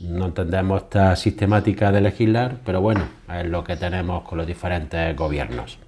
No 0.00 0.26
entendemos 0.26 0.82
esta 0.82 1.14
sistemática 1.16 1.90
de 1.90 2.00
legislar, 2.00 2.58
pero 2.64 2.80
bueno, 2.80 3.06
es 3.32 3.46
lo 3.46 3.64
que 3.64 3.76
tenemos 3.76 4.22
con 4.22 4.38
los 4.38 4.46
diferentes 4.46 5.16
gobiernos. 5.16 5.78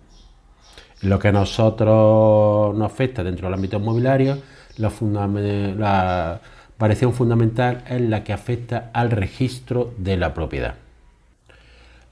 Lo 1.04 1.18
que 1.18 1.28
a 1.28 1.32
nosotros 1.32 2.74
nos 2.74 2.90
afecta 2.90 3.22
dentro 3.22 3.46
del 3.46 3.54
ámbito 3.54 3.76
inmobiliario, 3.76 4.38
la, 4.78 4.90
la 5.76 6.40
variación 6.78 7.12
fundamental 7.12 7.84
es 7.90 8.00
la 8.00 8.24
que 8.24 8.32
afecta 8.32 8.90
al 8.94 9.10
registro 9.10 9.92
de 9.98 10.16
la 10.16 10.32
propiedad. 10.32 10.76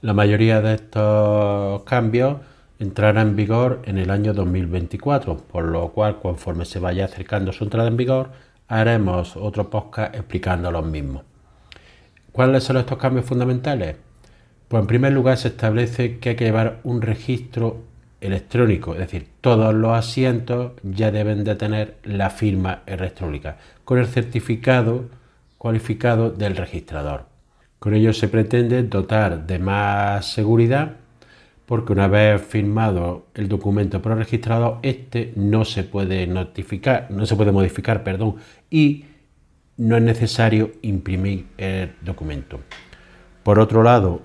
La 0.01 0.13
mayoría 0.13 0.61
de 0.61 0.75
estos 0.75 1.81
cambios 1.85 2.37
entrarán 2.77 3.29
en 3.29 3.35
vigor 3.35 3.81
en 3.85 3.97
el 3.97 4.11
año 4.11 4.31
2024, 4.35 5.37
por 5.37 5.65
lo 5.65 5.89
cual 5.89 6.19
conforme 6.19 6.65
se 6.65 6.77
vaya 6.77 7.05
acercando 7.05 7.51
su 7.51 7.63
entrada 7.63 7.87
en 7.87 7.97
vigor, 7.97 8.29
haremos 8.67 9.35
otro 9.37 9.71
podcast 9.71 10.13
explicando 10.13 10.69
los 10.69 10.85
mismos. 10.85 11.23
¿Cuáles 12.31 12.63
son 12.63 12.77
estos 12.77 12.99
cambios 12.99 13.25
fundamentales? 13.25 13.95
Pues 14.67 14.81
en 14.81 14.87
primer 14.87 15.13
lugar 15.13 15.37
se 15.37 15.47
establece 15.47 16.19
que 16.19 16.29
hay 16.29 16.35
que 16.35 16.45
llevar 16.45 16.79
un 16.83 17.01
registro 17.01 17.91
electrónico, 18.23 18.93
es 18.93 18.99
decir, 18.99 19.27
todos 19.41 19.73
los 19.73 19.97
asientos 19.97 20.71
ya 20.81 21.11
deben 21.11 21.43
de 21.43 21.55
tener 21.55 21.97
la 22.03 22.29
firma 22.29 22.81
electrónica 22.85 23.57
con 23.83 23.99
el 23.99 24.07
certificado 24.07 25.09
cualificado 25.57 26.31
del 26.31 26.55
registrador. 26.55 27.25
Con 27.79 27.93
ello 27.93 28.13
se 28.13 28.29
pretende 28.29 28.83
dotar 28.83 29.45
de 29.45 29.59
más 29.59 30.25
seguridad 30.25 30.93
porque 31.65 31.93
una 31.93 32.07
vez 32.07 32.41
firmado 32.41 33.27
el 33.33 33.47
documento 33.47 33.97
el 33.97 34.17
registrado, 34.17 34.79
este 34.83 35.33
no 35.35 35.65
se 35.65 35.83
puede 35.83 36.27
notificar, 36.27 37.07
no 37.09 37.25
se 37.25 37.35
puede 37.35 37.51
modificar, 37.51 38.03
perdón, 38.03 38.35
y 38.69 39.05
no 39.77 39.97
es 39.97 40.03
necesario 40.03 40.71
imprimir 40.81 41.47
el 41.57 41.93
documento. 42.01 42.59
Por 43.43 43.59
otro 43.59 43.83
lado, 43.83 44.21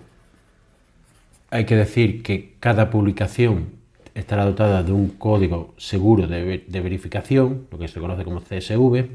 hay 1.50 1.64
que 1.64 1.76
decir 1.76 2.22
que 2.22 2.54
cada 2.60 2.90
publicación 2.90 3.77
estará 4.14 4.44
dotada 4.44 4.82
de 4.82 4.92
un 4.92 5.08
código 5.10 5.74
seguro 5.76 6.26
de, 6.26 6.64
verificación, 6.68 7.66
lo 7.70 7.78
que 7.78 7.88
se 7.88 8.00
conoce 8.00 8.24
como 8.24 8.40
CSV, 8.40 9.06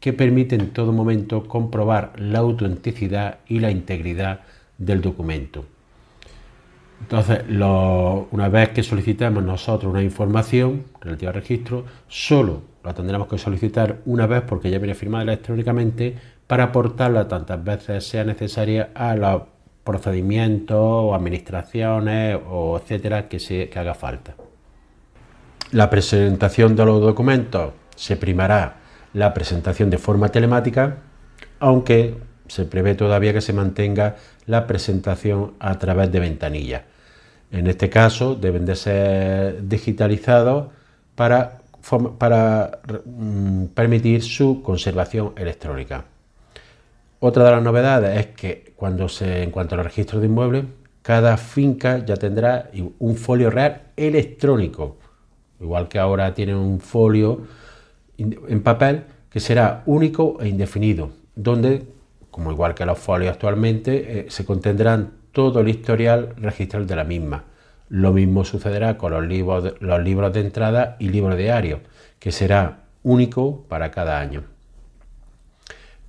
que 0.00 0.12
permite 0.12 0.54
en 0.54 0.70
todo 0.70 0.92
momento 0.92 1.46
comprobar 1.48 2.12
la 2.18 2.40
autenticidad 2.40 3.38
y 3.48 3.60
la 3.60 3.70
integridad 3.70 4.40
del 4.78 5.00
documento. 5.00 5.64
Entonces, 7.00 7.42
una 7.48 8.48
vez 8.48 8.70
que 8.70 8.82
solicitemos 8.82 9.42
nosotros 9.42 9.90
una 9.90 10.02
información 10.02 10.84
relativa 11.00 11.30
al 11.30 11.36
registro, 11.36 11.84
solo 12.08 12.62
la 12.84 12.94
tendremos 12.94 13.28
que 13.28 13.38
solicitar 13.38 13.98
una 14.06 14.26
vez 14.26 14.42
porque 14.42 14.70
ya 14.70 14.78
viene 14.78 14.94
firmada 14.94 15.24
electrónicamente 15.24 16.16
para 16.46 16.64
aportarla 16.64 17.28
tantas 17.28 17.62
veces 17.62 18.06
sea 18.06 18.24
necesaria 18.24 18.90
a 18.94 19.14
los 19.14 19.42
procedimientos 19.88 20.76
o 20.78 21.14
administraciones 21.14 22.38
o 22.46 22.76
etcétera 22.76 23.26
que, 23.26 23.40
se, 23.40 23.70
que 23.70 23.78
haga 23.78 23.94
falta. 23.94 24.34
La 25.72 25.88
presentación 25.88 26.76
de 26.76 26.84
los 26.84 27.00
documentos 27.00 27.72
se 27.96 28.18
primará 28.18 28.76
la 29.14 29.32
presentación 29.32 29.88
de 29.88 29.96
forma 29.96 30.28
telemática, 30.28 30.98
aunque 31.58 32.18
se 32.48 32.66
prevé 32.66 32.96
todavía 32.96 33.32
que 33.32 33.40
se 33.40 33.54
mantenga 33.54 34.16
la 34.44 34.66
presentación 34.66 35.54
a 35.58 35.78
través 35.78 36.12
de 36.12 36.20
ventanillas. 36.20 36.82
En 37.50 37.66
este 37.66 37.88
caso 37.88 38.34
deben 38.34 38.66
de 38.66 38.76
ser 38.76 39.66
digitalizados 39.66 40.68
para, 41.14 41.62
para 42.18 42.80
mm, 43.06 43.64
permitir 43.74 44.22
su 44.22 44.60
conservación 44.62 45.32
electrónica. 45.36 46.04
Otra 47.20 47.44
de 47.44 47.50
las 47.50 47.62
novedades 47.62 48.18
es 48.18 48.26
que 48.28 48.72
cuando 48.76 49.08
se, 49.08 49.42
en 49.42 49.50
cuanto 49.50 49.74
al 49.74 49.84
registro 49.84 50.20
de 50.20 50.26
inmuebles, 50.26 50.64
cada 51.02 51.36
finca 51.36 52.04
ya 52.04 52.16
tendrá 52.16 52.70
un 52.98 53.16
folio 53.16 53.50
real 53.50 53.82
electrónico, 53.96 54.96
igual 55.60 55.88
que 55.88 55.98
ahora 55.98 56.34
tiene 56.34 56.54
un 56.54 56.80
folio 56.80 57.42
en 58.16 58.62
papel 58.62 59.04
que 59.30 59.40
será 59.40 59.82
único 59.86 60.38
e 60.40 60.48
indefinido, 60.48 61.10
donde 61.34 61.86
como 62.38 62.52
igual 62.52 62.72
que 62.72 62.86
los 62.86 63.00
folios 63.00 63.32
actualmente, 63.32 64.20
eh, 64.20 64.26
se 64.28 64.44
contendrán 64.44 65.10
todo 65.32 65.58
el 65.58 65.68
historial 65.68 66.34
registral 66.36 66.86
de 66.86 66.94
la 66.94 67.02
misma. 67.02 67.44
Lo 67.88 68.12
mismo 68.12 68.44
sucederá 68.44 68.96
con 68.96 69.12
los 69.12 69.26
libros, 69.26 69.64
de, 69.64 69.74
los 69.80 70.00
libros 70.00 70.32
de 70.32 70.42
entrada 70.42 70.96
y 71.00 71.08
libros 71.08 71.36
diarios, 71.36 71.80
que 72.20 72.30
será 72.30 72.84
único 73.02 73.64
para 73.68 73.90
cada 73.90 74.20
año. 74.20 74.44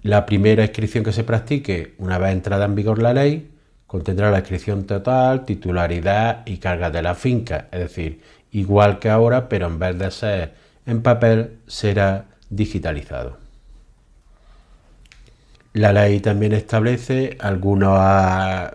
La 0.03 0.25
primera 0.25 0.63
inscripción 0.63 1.03
que 1.03 1.11
se 1.11 1.23
practique 1.23 1.93
una 1.97 2.17
vez 2.17 2.31
entrada 2.31 2.65
en 2.65 2.75
vigor 2.75 3.01
la 3.01 3.13
ley 3.13 3.51
contendrá 3.85 4.31
la 4.31 4.39
inscripción 4.39 4.85
total, 4.85 5.45
titularidad 5.45 6.43
y 6.45 6.57
carga 6.57 6.89
de 6.89 7.01
la 7.01 7.15
finca, 7.15 7.67
es 7.71 7.79
decir, 7.79 8.21
igual 8.51 8.99
que 8.99 9.09
ahora, 9.09 9.49
pero 9.49 9.67
en 9.67 9.79
vez 9.79 9.97
de 9.97 10.11
ser 10.11 10.53
en 10.85 11.01
papel, 11.01 11.57
será 11.67 12.25
digitalizado. 12.49 13.37
La 15.73 15.91
ley 15.91 16.19
también 16.19 16.53
establece 16.53 17.37
algunas 17.39 18.71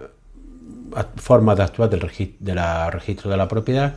formas 1.17 1.57
de 1.57 1.63
actuar 1.63 1.91
del 1.91 2.01
registro 2.01 3.31
de 3.31 3.37
la 3.37 3.49
propiedad 3.49 3.95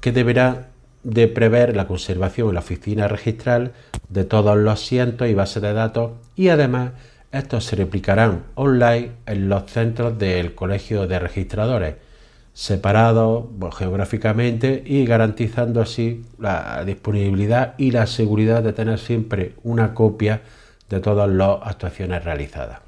que 0.00 0.12
deberá 0.12 0.68
de 1.06 1.28
prever 1.28 1.76
la 1.76 1.86
conservación 1.86 2.48
en 2.48 2.54
la 2.54 2.60
oficina 2.60 3.06
registral 3.06 3.70
de 4.08 4.24
todos 4.24 4.56
los 4.56 4.72
asientos 4.72 5.28
y 5.28 5.34
bases 5.34 5.62
de 5.62 5.72
datos 5.72 6.10
y 6.34 6.48
además 6.48 6.90
estos 7.30 7.64
se 7.64 7.76
replicarán 7.76 8.42
online 8.56 9.12
en 9.24 9.48
los 9.48 9.70
centros 9.70 10.18
del 10.18 10.56
Colegio 10.56 11.06
de 11.06 11.20
Registradores, 11.20 11.94
separados 12.54 13.44
geográficamente 13.78 14.82
y 14.84 15.06
garantizando 15.06 15.80
así 15.80 16.24
la 16.40 16.82
disponibilidad 16.84 17.74
y 17.78 17.92
la 17.92 18.08
seguridad 18.08 18.64
de 18.64 18.72
tener 18.72 18.98
siempre 18.98 19.54
una 19.62 19.94
copia 19.94 20.42
de 20.90 20.98
todas 20.98 21.30
las 21.30 21.58
actuaciones 21.62 22.24
realizadas. 22.24 22.80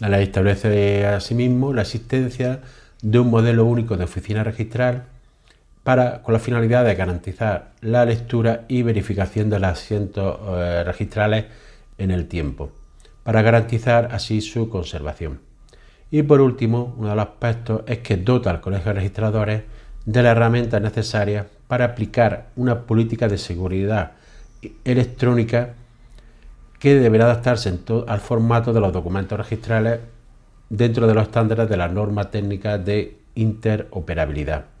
La 0.00 0.10
ley 0.10 0.24
establece 0.24 1.06
asimismo 1.06 1.72
la 1.72 1.80
existencia 1.80 2.60
de 3.00 3.18
un 3.18 3.30
modelo 3.30 3.64
único 3.64 3.96
de 3.96 4.04
oficina 4.04 4.44
registral 4.44 5.04
para, 5.82 6.22
con 6.22 6.34
la 6.34 6.40
finalidad 6.40 6.84
de 6.84 6.94
garantizar 6.94 7.72
la 7.80 8.04
lectura 8.04 8.64
y 8.68 8.82
verificación 8.82 9.50
de 9.50 9.58
los 9.58 9.70
asientos 9.70 10.38
eh, 10.46 10.84
registrales 10.84 11.46
en 11.98 12.10
el 12.10 12.28
tiempo, 12.28 12.70
para 13.22 13.42
garantizar 13.42 14.08
así 14.12 14.40
su 14.40 14.68
conservación. 14.68 15.40
Y 16.10 16.22
por 16.22 16.40
último, 16.40 16.94
uno 16.98 17.10
de 17.10 17.16
los 17.16 17.24
aspectos 17.24 17.82
es 17.86 17.98
que 17.98 18.16
dota 18.16 18.50
al 18.50 18.60
Colegio 18.60 18.88
de 18.88 18.94
Registradores 18.94 19.62
de 20.04 20.22
las 20.22 20.32
herramientas 20.32 20.82
necesarias 20.82 21.46
para 21.68 21.86
aplicar 21.86 22.48
una 22.56 22.82
política 22.82 23.28
de 23.28 23.38
seguridad 23.38 24.12
electrónica 24.84 25.74
que 26.78 26.96
deberá 26.96 27.24
adaptarse 27.24 27.72
al 28.06 28.20
formato 28.20 28.72
de 28.72 28.80
los 28.80 28.92
documentos 28.92 29.38
registrales 29.38 30.00
dentro 30.68 31.06
de 31.06 31.14
los 31.14 31.24
estándares 31.24 31.68
de 31.68 31.76
las 31.76 31.92
normas 31.92 32.30
técnicas 32.30 32.84
de 32.84 33.18
interoperabilidad. 33.34 34.71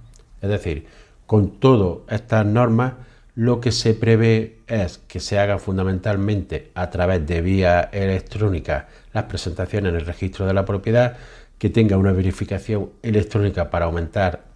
Es 0.42 0.50
decir, 0.50 0.86
con 1.26 1.58
todas 1.58 2.00
estas 2.08 2.44
normas, 2.44 2.94
lo 3.34 3.60
que 3.60 3.72
se 3.72 3.94
prevé 3.94 4.58
es 4.66 4.98
que 4.98 5.20
se 5.20 5.38
haga 5.38 5.58
fundamentalmente 5.58 6.70
a 6.74 6.90
través 6.90 7.26
de 7.26 7.40
vía 7.40 7.88
electrónica 7.92 8.88
las 9.14 9.24
presentaciones 9.24 9.90
en 9.90 10.00
el 10.00 10.04
registro 10.04 10.44
de 10.44 10.52
la 10.52 10.66
propiedad, 10.66 11.16
que 11.62 11.70
tenga 11.70 11.96
una 11.96 12.10
verificación 12.10 12.90
electrónica 13.02 13.70
para 13.70 13.84
aumentar 13.84 14.46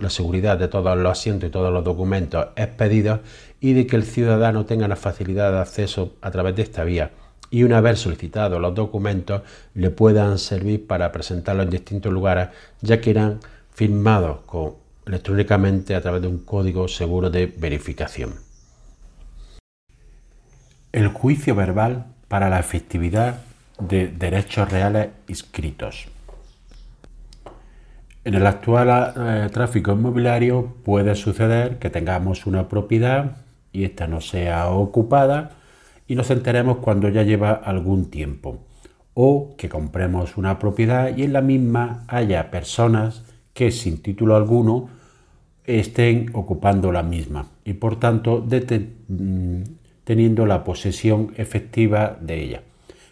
la 0.00 0.10
seguridad 0.10 0.58
de 0.58 0.66
todos 0.66 0.98
los 0.98 1.12
asientos 1.12 1.48
y 1.48 1.52
todos 1.52 1.72
los 1.72 1.84
documentos 1.84 2.48
expedidos 2.56 3.20
y 3.60 3.72
de 3.72 3.86
que 3.86 3.94
el 3.94 4.02
ciudadano 4.02 4.66
tenga 4.66 4.88
la 4.88 4.96
facilidad 4.96 5.52
de 5.52 5.60
acceso 5.60 6.16
a 6.20 6.32
través 6.32 6.56
de 6.56 6.62
esta 6.62 6.82
vía. 6.82 7.12
Y 7.50 7.62
una 7.62 7.80
vez 7.80 8.00
solicitados 8.00 8.60
los 8.60 8.74
documentos 8.74 9.42
le 9.74 9.90
puedan 9.90 10.38
servir 10.38 10.88
para 10.88 11.12
presentarlos 11.12 11.66
en 11.66 11.70
distintos 11.70 12.12
lugares 12.12 12.48
ya 12.80 13.00
que 13.00 13.10
irán 13.10 13.38
firmados 13.72 14.40
electrónicamente 15.08 15.94
a 15.94 16.02
través 16.02 16.22
de 16.22 16.28
un 16.28 16.38
código 16.44 16.86
seguro 16.86 17.30
de 17.30 17.46
verificación. 17.46 18.34
El 20.92 21.08
juicio 21.08 21.54
verbal 21.54 22.06
para 22.28 22.50
la 22.50 22.60
efectividad 22.60 23.40
de 23.80 24.08
derechos 24.08 24.70
reales 24.70 25.08
inscritos. 25.28 26.08
En 28.24 28.34
el 28.34 28.46
actual 28.46 29.14
eh, 29.16 29.48
tráfico 29.50 29.92
inmobiliario 29.92 30.74
puede 30.84 31.14
suceder 31.14 31.78
que 31.78 31.88
tengamos 31.88 32.46
una 32.46 32.68
propiedad 32.68 33.38
y 33.72 33.84
esta 33.84 34.06
no 34.06 34.20
sea 34.20 34.68
ocupada 34.68 35.52
y 36.06 36.16
nos 36.16 36.30
enteremos 36.30 36.78
cuando 36.78 37.08
ya 37.08 37.22
lleva 37.22 37.52
algún 37.52 38.10
tiempo. 38.10 38.58
O 39.14 39.54
que 39.56 39.68
compremos 39.68 40.36
una 40.36 40.58
propiedad 40.58 41.16
y 41.16 41.22
en 41.22 41.32
la 41.32 41.40
misma 41.40 42.04
haya 42.08 42.50
personas 42.50 43.22
que 43.54 43.70
sin 43.70 44.02
título 44.02 44.36
alguno 44.36 44.97
estén 45.68 46.30
ocupando 46.32 46.90
la 46.90 47.02
misma 47.02 47.46
y 47.64 47.74
por 47.74 48.00
tanto 48.00 48.46
mm, 48.46 49.62
teniendo 50.04 50.46
la 50.46 50.64
posesión 50.64 51.34
efectiva 51.36 52.16
de 52.20 52.42
ella. 52.42 52.62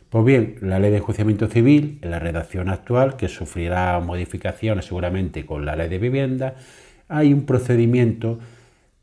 Pues 0.08 0.24
bien, 0.24 0.56
la 0.62 0.78
ley 0.78 0.90
de 0.90 0.98
enjuiciamiento 0.98 1.48
civil, 1.48 1.98
en 2.00 2.10
la 2.10 2.18
redacción 2.18 2.70
actual, 2.70 3.16
que 3.16 3.28
sufrirá 3.28 4.00
modificaciones 4.00 4.86
seguramente 4.86 5.44
con 5.44 5.66
la 5.66 5.76
ley 5.76 5.88
de 5.88 5.98
vivienda, 5.98 6.54
hay 7.08 7.32
un 7.32 7.44
procedimiento 7.44 8.38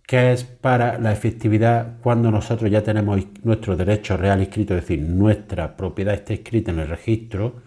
que 0.07 0.33
es 0.33 0.43
para 0.43 0.97
la 0.99 1.11
efectividad 1.11 1.97
cuando 2.01 2.31
nosotros 2.31 2.71
ya 2.71 2.83
tenemos 2.83 3.21
nuestro 3.43 3.75
derecho 3.75 4.17
real 4.17 4.39
inscrito, 4.39 4.75
es 4.75 4.81
decir, 4.81 5.01
nuestra 5.01 5.77
propiedad 5.77 6.13
está 6.13 6.33
escrita 6.33 6.71
en 6.71 6.79
el 6.79 6.87
registro, 6.87 7.61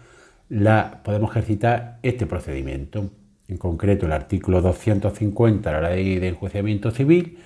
la 0.49 1.01
podemos 1.03 1.31
ejercitar 1.31 1.99
este 2.03 2.25
procedimiento. 2.25 3.09
En 3.47 3.57
concreto, 3.57 4.05
el 4.05 4.11
artículo 4.11 4.61
250 4.61 5.73
de 5.73 5.81
la 5.81 5.89
Ley 5.89 6.19
de 6.19 6.29
Enjuiciamiento 6.29 6.91
Civil 6.91 7.37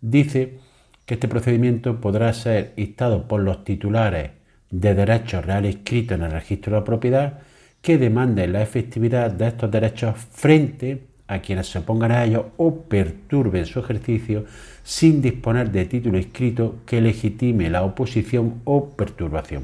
dice 0.00 0.58
que 1.04 1.14
este 1.14 1.28
procedimiento 1.28 2.00
podrá 2.00 2.32
ser 2.32 2.72
instado 2.76 3.28
por 3.28 3.40
los 3.40 3.64
titulares 3.64 4.30
de 4.70 4.94
derechos 4.94 5.44
reales 5.44 5.74
inscritos 5.74 6.16
en 6.16 6.24
el 6.24 6.30
registro 6.30 6.72
de 6.72 6.78
la 6.78 6.84
propiedad 6.84 7.38
que 7.82 7.98
demanden 7.98 8.52
la 8.52 8.62
efectividad 8.62 9.30
de 9.30 9.48
estos 9.48 9.70
derechos 9.70 10.16
frente 10.16 11.02
a 11.26 11.40
quienes 11.40 11.68
se 11.68 11.78
opongan 11.78 12.12
a 12.12 12.24
ellos 12.24 12.46
o 12.56 12.82
perturben 12.82 13.66
su 13.66 13.80
ejercicio 13.80 14.44
sin 14.82 15.22
disponer 15.22 15.70
de 15.70 15.84
título 15.84 16.18
inscrito 16.18 16.76
que 16.86 17.00
legitime 17.00 17.70
la 17.70 17.82
oposición 17.82 18.60
o 18.64 18.90
perturbación. 18.90 19.62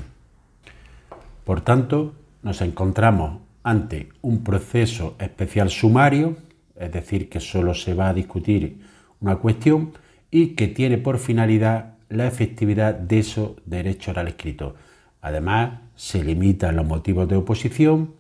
Por 1.45 1.61
tanto, 1.63 2.15
nos 2.43 2.61
encontramos 2.61 3.46
ante 3.67 4.11
un 4.23 4.45
proceso 4.45 5.17
especial 5.19 5.71
sumario, 5.71 6.37
es 6.77 6.93
decir, 6.93 7.29
que 7.29 7.41
solo 7.41 7.75
se 7.75 7.95
va 7.95 8.11
a 8.11 8.15
discutir 8.15 8.79
una 9.21 9.39
cuestión 9.39 9.91
y 10.31 10.55
que 10.55 10.69
tiene 10.69 10.99
por 10.99 11.19
finalidad 11.19 11.95
la 12.09 12.29
efectividad 12.29 12.95
de 12.95 13.19
esos 13.19 13.57
derechos 13.67 14.11
orales 14.11 14.35
escritos. 14.35 14.75
Además, 15.21 15.81
se 15.97 16.23
limitan 16.23 16.77
los 16.77 16.87
motivos 16.87 17.29
de 17.29 17.35
oposición 17.35 18.15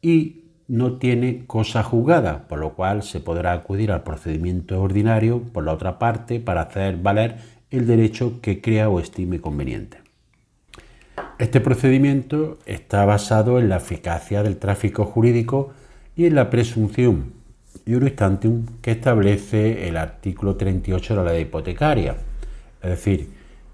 y 0.00 0.44
no 0.68 0.94
tiene 0.94 1.44
cosa 1.46 1.82
juzgada, 1.82 2.48
por 2.48 2.58
lo 2.58 2.72
cual 2.72 3.02
se 3.02 3.20
podrá 3.20 3.52
acudir 3.52 3.92
al 3.92 4.04
procedimiento 4.04 4.80
ordinario 4.80 5.42
por 5.42 5.64
la 5.64 5.74
otra 5.74 5.98
parte 5.98 6.40
para 6.40 6.62
hacer 6.62 6.96
valer 6.96 7.36
el 7.70 7.86
derecho 7.86 8.40
que 8.40 8.62
crea 8.62 8.88
o 8.88 9.00
estime 9.00 9.38
conveniente. 9.38 10.07
Este 11.38 11.60
procedimiento 11.60 12.58
está 12.66 13.04
basado 13.04 13.60
en 13.60 13.68
la 13.68 13.76
eficacia 13.76 14.42
del 14.42 14.56
tráfico 14.56 15.04
jurídico 15.04 15.70
y 16.16 16.26
en 16.26 16.34
la 16.34 16.50
presunción 16.50 17.32
iuris 17.86 18.14
que 18.82 18.90
establece 18.90 19.86
el 19.86 19.96
artículo 19.98 20.56
38 20.56 21.14
de 21.14 21.24
la 21.24 21.32
ley 21.32 21.42
hipotecaria. 21.42 22.16
Es 22.82 22.90
decir, 22.90 23.28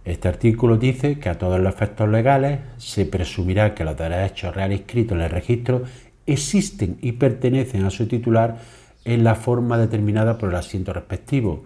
este 0.05 0.29
artículo 0.29 0.77
dice 0.77 1.19
que 1.19 1.31
a 1.31 1.39
todos 1.39 1.59
los 1.59 1.73
efectos 1.73 2.07
legales 2.11 2.61
se 2.77 3.07
presumirá 3.07 3.75
que 3.75 3.85
los 3.85 3.97
derechos 3.97 4.55
reales 4.55 4.81
inscritos 4.81 5.17
en 5.17 5.25
el 5.25 5.31
registro 5.31 5.85
existen 6.27 6.99
y 7.01 7.13
pertenecen 7.13 7.87
a 7.87 7.91
su 7.91 8.07
titular 8.07 8.59
en 9.07 9.25
la 9.25 9.37
forma 9.37 9.79
determinada 9.79 10.37
por 10.37 10.51
el 10.51 10.57
asiento 10.57 10.93
respectivo. 10.93 11.65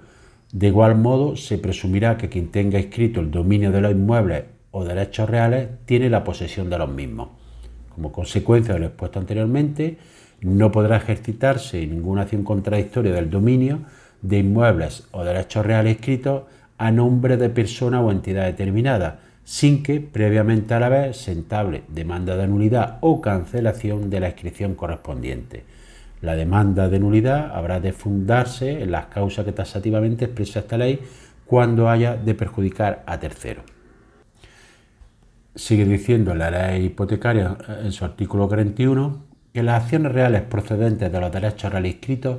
De 0.52 0.68
igual 0.68 0.96
modo, 0.96 1.34
se 1.34 1.58
presumirá 1.58 2.16
que 2.16 2.28
quien 2.28 2.52
tenga 2.52 2.78
inscrito 2.78 3.18
el 3.18 3.32
dominio 3.32 3.72
de 3.72 3.80
los 3.80 3.90
inmuebles 3.90 4.44
o 4.78 4.84
derechos 4.84 5.28
reales 5.28 5.68
tiene 5.86 6.08
la 6.08 6.22
posesión 6.22 6.70
de 6.70 6.78
los 6.78 6.88
mismos. 6.88 7.30
Como 7.92 8.12
consecuencia 8.12 8.74
de 8.74 8.80
lo 8.80 8.86
expuesto 8.86 9.18
anteriormente, 9.18 9.98
no 10.40 10.70
podrá 10.70 10.98
ejercitarse 10.98 11.84
ninguna 11.84 12.22
acción 12.22 12.44
contradictoria 12.44 13.12
del 13.12 13.28
dominio 13.28 13.80
de 14.22 14.38
inmuebles 14.38 15.08
o 15.10 15.24
derechos 15.24 15.66
reales 15.66 15.96
inscritos 15.96 16.44
a 16.78 16.92
nombre 16.92 17.36
de 17.36 17.50
persona 17.50 18.00
o 18.00 18.12
entidad 18.12 18.44
determinada, 18.44 19.18
sin 19.42 19.82
que 19.82 20.00
previamente 20.00 20.74
a 20.74 20.80
la 20.80 20.88
vez 20.88 21.16
se 21.16 21.32
entable 21.32 21.82
demanda 21.88 22.36
de 22.36 22.46
nulidad 22.46 22.98
o 23.00 23.20
cancelación 23.20 24.10
de 24.10 24.20
la 24.20 24.28
inscripción 24.28 24.76
correspondiente. 24.76 25.64
La 26.20 26.36
demanda 26.36 26.88
de 26.88 27.00
nulidad 27.00 27.50
habrá 27.52 27.80
de 27.80 27.92
fundarse 27.92 28.80
en 28.82 28.92
las 28.92 29.06
causas 29.06 29.44
que 29.44 29.52
tasativamente 29.52 30.26
expresa 30.26 30.60
esta 30.60 30.78
ley 30.78 31.00
cuando 31.46 31.88
haya 31.88 32.14
de 32.14 32.34
perjudicar 32.34 33.02
a 33.06 33.18
terceros. 33.18 33.77
Sigue 35.58 35.86
diciendo 35.86 36.36
la 36.36 36.52
ley 36.52 36.84
hipotecaria 36.84 37.58
en 37.82 37.90
su 37.90 38.04
artículo 38.04 38.46
41 38.46 39.24
que 39.52 39.64
las 39.64 39.82
acciones 39.82 40.12
reales 40.12 40.42
procedentes 40.42 41.10
de 41.10 41.20
los 41.20 41.32
derechos 41.32 41.72
reales 41.72 41.94
inscritos 41.94 42.38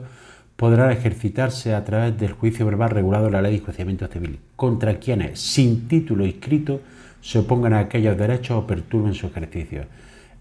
podrán 0.56 0.90
ejercitarse 0.92 1.76
a 1.76 1.84
través 1.84 2.18
del 2.18 2.32
juicio 2.32 2.66
verbal 2.66 2.92
regulado 2.92 3.28
en 3.28 3.34
la 3.34 3.42
ley 3.42 3.52
de 3.52 3.58
enjuiciamiento 3.58 4.08
civil 4.08 4.40
contra 4.56 5.00
quienes, 5.00 5.38
sin 5.38 5.90
título 5.90 6.26
inscrito, 6.26 6.80
se 7.20 7.40
opongan 7.40 7.74
a 7.74 7.80
aquellos 7.80 8.18
derechos 8.18 8.64
o 8.64 8.66
perturben 8.66 9.14
su 9.14 9.28
ejercicio. 9.28 9.84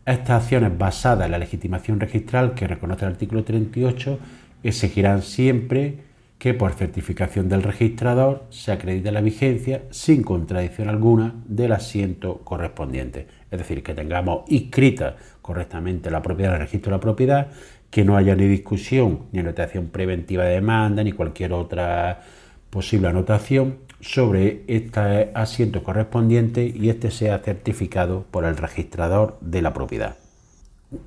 Estas 0.06 0.44
acciones 0.44 0.78
basadas 0.78 1.26
en 1.26 1.32
la 1.32 1.38
legitimación 1.38 1.98
registral 1.98 2.54
que 2.54 2.68
reconoce 2.68 3.06
el 3.06 3.10
artículo 3.10 3.42
38 3.42 4.20
exigirán 4.62 5.22
siempre 5.22 5.98
que 6.38 6.54
por 6.54 6.72
certificación 6.72 7.48
del 7.48 7.64
registrador 7.64 8.44
se 8.50 8.70
acredite 8.70 9.10
la 9.10 9.20
vigencia 9.20 9.82
sin 9.90 10.22
contradicción 10.22 10.88
alguna 10.88 11.34
del 11.46 11.72
asiento 11.72 12.38
correspondiente. 12.44 13.26
Es 13.50 13.58
decir, 13.58 13.82
que 13.82 13.94
tengamos 13.94 14.44
inscrita 14.48 15.16
correctamente 15.42 16.10
la 16.10 16.22
propiedad 16.22 16.54
el 16.54 16.60
registro 16.60 16.90
de 16.90 16.96
la 16.96 17.00
propiedad, 17.00 17.48
que 17.90 18.04
no 18.04 18.16
haya 18.16 18.36
ni 18.36 18.46
discusión, 18.46 19.24
ni 19.32 19.40
anotación 19.40 19.88
preventiva 19.88 20.44
de 20.44 20.54
demanda, 20.54 21.02
ni 21.02 21.12
cualquier 21.12 21.52
otra 21.52 22.20
posible 22.70 23.08
anotación 23.08 23.78
sobre 24.00 24.62
este 24.68 25.30
asiento 25.34 25.82
correspondiente 25.82 26.72
y 26.72 26.88
este 26.88 27.10
sea 27.10 27.38
certificado 27.38 28.26
por 28.30 28.44
el 28.44 28.56
registrador 28.56 29.38
de 29.40 29.62
la 29.62 29.72
propiedad. 29.72 30.16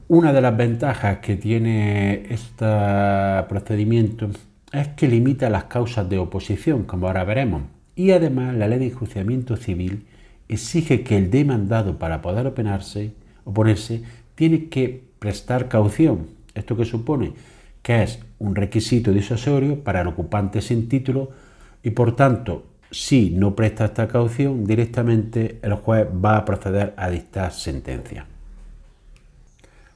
Una 0.07 0.33
de 0.33 0.41
las 0.41 0.57
ventajas 0.57 1.19
que 1.19 1.37
tiene 1.37 2.25
este 2.29 2.65
procedimiento 3.47 4.29
es 4.71 4.88
que 4.89 5.07
limita 5.07 5.49
las 5.49 5.65
causas 5.65 6.10
de 6.10 6.17
oposición, 6.17 6.84
como 6.84 7.07
ahora 7.07 7.23
veremos, 7.23 7.63
y 7.95 8.12
además 8.12 8.55
la 8.55 8.67
ley 8.67 8.79
de 8.79 8.88
enjuiciamiento 8.88 9.57
civil 9.57 10.05
exige 10.47 11.03
que 11.03 11.17
el 11.17 11.29
demandado 11.29 11.97
para 11.99 12.21
poder 12.21 12.47
oponerse 12.47 14.03
tiene 14.36 14.69
que 14.69 15.03
prestar 15.19 15.67
caución. 15.67 16.27
¿Esto 16.53 16.75
qué 16.75 16.86
supone? 16.86 17.34
que 17.81 18.03
es 18.03 18.19
un 18.39 18.55
requisito 18.55 19.12
disuasorio 19.12 19.84
para 19.84 20.01
el 20.01 20.07
ocupante 20.07 20.62
sin 20.62 20.88
título 20.88 21.31
y 21.84 21.91
por 21.91 22.15
tanto 22.15 22.65
si 22.91 23.31
no 23.31 23.55
presta 23.55 23.86
esta 23.86 24.07
caución 24.07 24.65
directamente 24.65 25.60
el 25.62 25.73
juez 25.75 26.07
va 26.07 26.38
a 26.38 26.45
proceder 26.45 26.93
a 26.97 27.10
dictar 27.10 27.51
sentencia. 27.51 28.25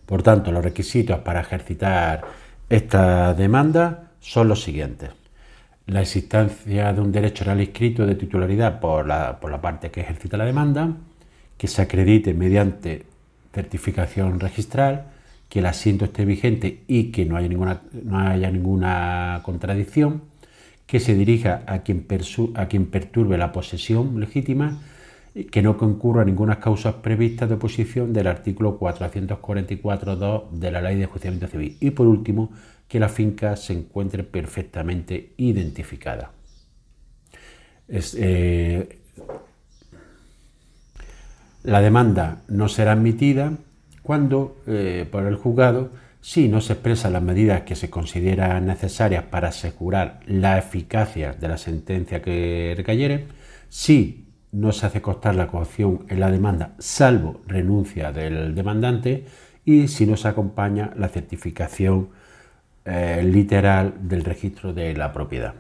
Por 0.06 0.24
tanto, 0.24 0.52
los 0.52 0.64
requisitos 0.64 1.20
para 1.20 1.42
ejercitar 1.42 2.22
esta 2.70 3.34
demanda 3.34 4.05
son 4.26 4.48
los 4.48 4.64
siguientes. 4.64 5.12
La 5.86 6.02
existencia 6.02 6.92
de 6.94 7.00
un 7.00 7.12
derecho 7.12 7.46
real 7.46 7.62
inscrito 7.62 8.08
de 8.08 8.16
titularidad 8.16 8.80
por 8.80 9.06
la, 9.06 9.40
por 9.40 9.52
la 9.52 9.62
parte 9.62 9.92
que 9.92 10.02
ejercita 10.02 10.36
la 10.36 10.46
demanda, 10.46 10.98
que 11.58 11.68
se 11.68 11.84
acredite 11.84 12.34
mediante 12.34 13.06
certificación 13.54 14.40
registral, 14.40 15.12
que 15.48 15.60
el 15.60 15.68
asiento 15.68 16.06
esté 16.06 16.26
vigente 16.26 16.82
y 16.88 17.12
que 17.12 17.26
no 17.26 17.38
haya 17.38 17.48
ninguna, 17.48 17.84
no 18.04 18.18
haya 18.18 18.50
ninguna 18.50 19.42
contradicción, 19.44 20.24
que 20.88 21.00
se 21.00 21.14
dirija 21.14 21.62
a 21.68 21.80
quien, 21.84 22.08
a 22.56 22.66
quien 22.66 22.88
perturbe 22.88 23.38
la 23.38 23.52
posesión 23.52 24.20
legítima, 24.20 24.82
que 25.52 25.62
no 25.62 25.78
concurra 25.78 26.26
ninguna 26.26 26.60
causa 26.60 27.02
prevista 27.04 27.46
de 27.46 27.56
oposición 27.56 28.12
del 28.12 28.28
artículo 28.28 28.80
444.2 28.80 30.50
de 30.50 30.72
la 30.72 30.82
Ley 30.82 30.96
de 30.96 31.04
Enjuiciamiento 31.04 31.48
Civil. 31.48 31.78
Y 31.80 31.92
por 31.92 32.08
último, 32.08 32.52
que 32.88 33.00
la 33.00 33.10
finca 33.10 33.56
se 33.56 33.74
encuentre 33.74 34.24
perfectamente 34.24 35.34
identificada. 35.38 36.32
Eh, 37.88 39.00
la 41.64 41.82
demanda 41.82 42.42
no 42.48 42.68
será 42.70 42.92
admitida 42.94 43.54
cuando 44.02 44.62
eh, 44.68 45.08
por 45.12 45.26
el 45.26 45.36
juzgado 45.36 45.92
si 46.22 46.48
no 46.48 46.60
se 46.60 46.74
expresan 46.74 47.14
las 47.14 47.22
medidas 47.22 47.62
que 47.62 47.76
se 47.76 47.90
consideran 47.90 48.66
necesarias 48.66 49.24
para 49.26 49.50
asegurar 49.50 50.22
la 50.26 50.58
eficacia 50.58 51.34
de 51.34 51.48
la 51.48 51.58
sentencia 51.58 52.22
que 52.22 52.74
recayere, 52.76 53.28
si 53.70 54.26
no 54.52 54.72
se 54.72 54.88
hace 54.88 55.02
constar 55.04 55.36
la 55.36 55.48
coacción 55.48 56.06
en 56.10 56.20
la 56.20 56.32
demanda 56.32 56.74
salvo 56.80 57.42
renuncia 57.46 58.12
del 58.12 58.56
demandante 58.56 59.26
y 59.66 59.88
si 59.88 60.06
no 60.06 60.18
se 60.18 60.28
acompaña 60.28 60.94
la 60.96 61.10
certificación 61.10 62.10
eh, 62.86 63.22
literal 63.24 63.96
del 64.00 64.24
registro 64.24 64.74
de 64.74 64.94
la 64.96 65.12
propiedad. 65.12 65.54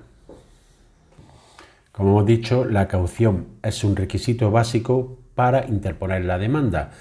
Como 1.91 2.11
hemos 2.11 2.25
dicho, 2.25 2.65
la 2.65 2.88
caución 2.88 3.47
es 3.63 3.83
un 3.83 3.95
requisito 3.95 4.51
básico 4.51 5.17
para 5.33 5.65
interponer 5.65 6.25
la 6.25 6.38
demanda 6.38 6.91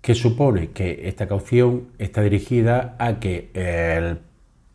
que 0.00 0.14
supone 0.14 0.70
que 0.70 1.08
esta 1.08 1.26
caución 1.26 1.88
está 1.98 2.22
dirigida 2.22 2.94
a 2.98 3.18
que 3.18 3.50
el 3.54 4.18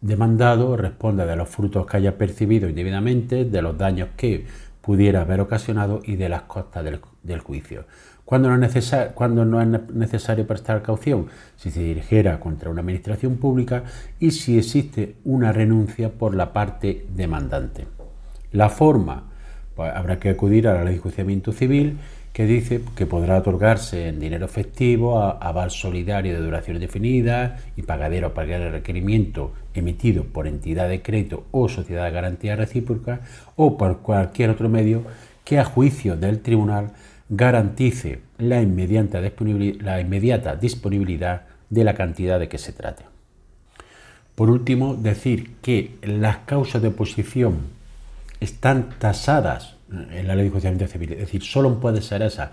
demandado 0.02 0.76
responda 0.76 1.26
de 1.26 1.36
los 1.36 1.48
frutos 1.48 1.86
que 1.86 1.98
haya 1.98 2.18
percibido 2.18 2.68
indebidamente, 2.68 3.46
de 3.46 3.62
los 3.62 3.78
daños 3.78 4.10
que 4.18 4.46
pudiera 4.82 5.22
haber 5.22 5.40
ocasionado 5.40 6.02
y 6.04 6.16
de 6.16 6.28
las 6.28 6.44
costas 6.44 6.84
del, 6.84 7.40
juicio. 7.40 7.86
Cuando 8.32 9.44
no, 9.44 9.62
es 9.62 9.94
necesario 9.94 10.48
prestar 10.48 10.82
caución? 10.82 11.28
Si 11.58 11.70
se 11.70 11.82
dirigiera 11.82 12.40
contra 12.40 12.70
una 12.70 12.80
administración 12.80 13.36
pública 13.36 13.84
y 14.22 14.32
si 14.32 14.58
existe 14.58 15.16
una 15.26 15.52
renuncia 15.52 16.14
por 16.14 16.34
la 16.34 16.54
parte 16.54 17.08
demandante. 17.14 17.88
La 18.54 18.70
forma, 18.70 19.26
pues 19.76 19.94
habrá 19.94 20.18
que 20.18 20.30
acudir 20.30 20.70
a 20.70 20.76
la 20.76 20.86
ley 20.86 20.94
de 20.94 20.96
enjuiciamiento 21.00 21.52
civil 21.52 21.98
que 22.32 22.46
dice 22.46 22.80
que 22.96 23.06
podrá 23.06 23.38
otorgarse 23.38 24.08
en 24.08 24.22
dinero 24.22 24.46
efectivo, 24.46 25.20
aval 25.22 25.70
solidario 25.70 26.34
de 26.34 26.40
duración 26.40 26.78
indefinida 26.78 27.58
y 27.76 27.82
pagadero 27.82 28.34
para 28.34 28.56
el 28.56 28.72
requerimiento 28.72 29.52
emitido 29.74 30.24
por 30.24 30.48
entidad 30.48 30.88
de 30.88 31.02
crédito 31.02 31.48
o 31.52 31.68
sociedad 31.68 32.06
de 32.06 32.12
garantía 32.12 32.56
recíproca 32.56 33.24
o 33.58 33.78
por 33.78 34.00
cualquier 34.00 34.52
otro 34.52 34.70
medio 34.70 35.04
que 35.44 35.60
a 35.60 35.66
juicio 35.66 36.16
del 36.16 36.40
tribunal 36.40 36.92
garantice 37.32 38.20
la 38.38 38.62
inmediata, 38.62 39.22
la 39.22 40.02
inmediata 40.02 40.58
disponibilidad 40.58 41.44
de 41.70 41.84
la 41.86 41.96
cantidad 41.96 42.38
de 42.38 42.50
que 42.50 42.58
se 42.58 42.74
trate. 42.74 43.06
Por 44.36 44.50
último, 44.50 44.96
decir 44.96 45.56
que 45.62 45.96
las 46.04 46.40
causas 46.40 46.82
de 46.82 46.90
oposición 46.90 47.60
están 48.42 48.90
tasadas 49.00 49.78
en 49.90 50.28
la 50.28 50.36
ley 50.36 50.44
de 50.44 50.48
enjuiciamiento 50.48 50.88
civil. 50.88 51.14
Es 51.14 51.20
decir, 51.20 51.44
solo 51.44 51.80
puede 51.80 52.02
ser 52.02 52.22
esa. 52.22 52.52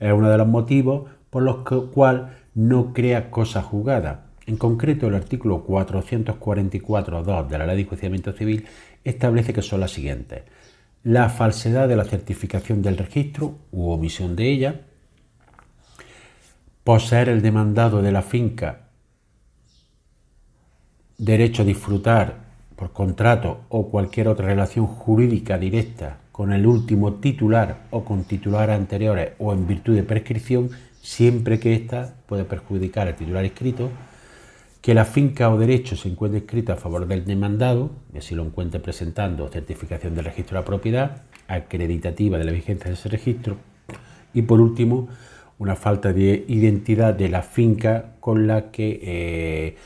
Es 0.00 0.12
uno 0.12 0.28
de 0.28 0.38
los 0.38 0.48
motivos 0.48 1.08
por 1.30 1.44
los 1.44 1.58
cuales 1.92 2.22
no 2.54 2.92
crea 2.92 3.30
cosa 3.30 3.62
juzgada. 3.62 4.24
En 4.46 4.56
concreto, 4.56 5.06
el 5.06 5.14
artículo 5.14 5.64
444.2 5.64 7.46
de 7.46 7.58
la 7.58 7.66
ley 7.66 7.76
de 7.76 7.82
enjuiciamiento 7.82 8.32
civil 8.32 8.66
establece 9.04 9.52
que 9.52 9.62
son 9.62 9.78
las 9.78 9.92
siguientes. 9.92 10.42
La 11.08 11.30
falsedad 11.30 11.88
de 11.88 11.96
la 11.96 12.04
certificación 12.04 12.82
del 12.82 12.98
registro 12.98 13.54
u 13.72 13.88
omisión 13.88 14.36
de 14.36 14.50
ella, 14.50 14.82
poseer 16.84 17.30
el 17.30 17.40
demandado 17.40 18.02
de 18.02 18.12
la 18.12 18.20
finca 18.20 18.90
derecho 21.16 21.62
a 21.62 21.64
disfrutar 21.64 22.34
por 22.76 22.92
contrato 22.92 23.60
o 23.70 23.88
cualquier 23.88 24.28
otra 24.28 24.48
relación 24.48 24.86
jurídica 24.86 25.56
directa 25.56 26.18
con 26.30 26.52
el 26.52 26.66
último 26.66 27.14
titular 27.14 27.86
o 27.88 28.04
con 28.04 28.24
titulares 28.24 28.76
anteriores 28.76 29.32
o 29.38 29.54
en 29.54 29.66
virtud 29.66 29.94
de 29.94 30.02
prescripción, 30.02 30.68
siempre 31.00 31.58
que 31.58 31.72
ésta 31.72 32.16
puede 32.26 32.44
perjudicar 32.44 33.08
al 33.08 33.16
titular 33.16 33.46
inscrito, 33.46 33.88
que 34.80 34.94
la 34.94 35.04
finca 35.04 35.50
o 35.50 35.58
derecho 35.58 35.96
se 35.96 36.08
encuentre 36.08 36.40
escrita 36.40 36.74
a 36.74 36.76
favor 36.76 37.06
del 37.06 37.24
demandado, 37.24 37.90
y 38.14 38.18
así 38.18 38.34
lo 38.34 38.44
encuentre 38.44 38.80
presentando 38.80 39.48
certificación 39.48 40.14
del 40.14 40.24
registro 40.24 40.54
de 40.56 40.60
la 40.60 40.64
propiedad, 40.64 41.22
acreditativa 41.48 42.38
de 42.38 42.44
la 42.44 42.52
vigencia 42.52 42.86
de 42.88 42.94
ese 42.94 43.08
registro, 43.08 43.56
y 44.34 44.42
por 44.42 44.60
último, 44.60 45.08
una 45.58 45.74
falta 45.74 46.12
de 46.12 46.44
identidad 46.48 47.14
de 47.14 47.28
la 47.28 47.42
finca 47.42 48.12
con 48.20 48.46
la 48.46 48.70
que 48.70 49.00
eh, 49.02 49.76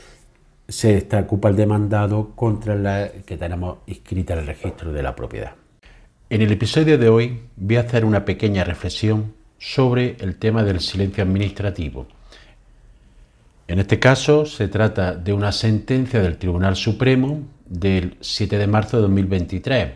se 0.67 0.97
está, 0.97 1.19
ocupa 1.19 1.49
el 1.49 1.55
demandado 1.55 2.31
contra 2.35 2.75
la 2.75 3.09
que 3.25 3.37
tenemos 3.37 3.79
inscrita 3.87 4.33
en 4.33 4.39
el 4.39 4.47
registro 4.47 4.93
de 4.93 5.03
la 5.03 5.15
propiedad. 5.15 5.55
En 6.29 6.41
el 6.41 6.51
episodio 6.51 6.97
de 6.97 7.09
hoy 7.09 7.41
voy 7.55 7.75
a 7.75 7.81
hacer 7.81 8.05
una 8.05 8.25
pequeña 8.25 8.63
reflexión 8.63 9.33
sobre 9.57 10.17
el 10.19 10.37
tema 10.37 10.63
del 10.63 10.79
silencio 10.79 11.23
administrativo. 11.23 12.07
En 13.67 13.79
este 13.79 13.99
caso 13.99 14.45
se 14.45 14.67
trata 14.67 15.13
de 15.15 15.33
una 15.33 15.51
sentencia 15.51 16.21
del 16.21 16.37
Tribunal 16.37 16.75
Supremo 16.75 17.41
del 17.65 18.17
7 18.19 18.57
de 18.57 18.67
marzo 18.67 18.97
de 18.97 19.03
2023, 19.03 19.93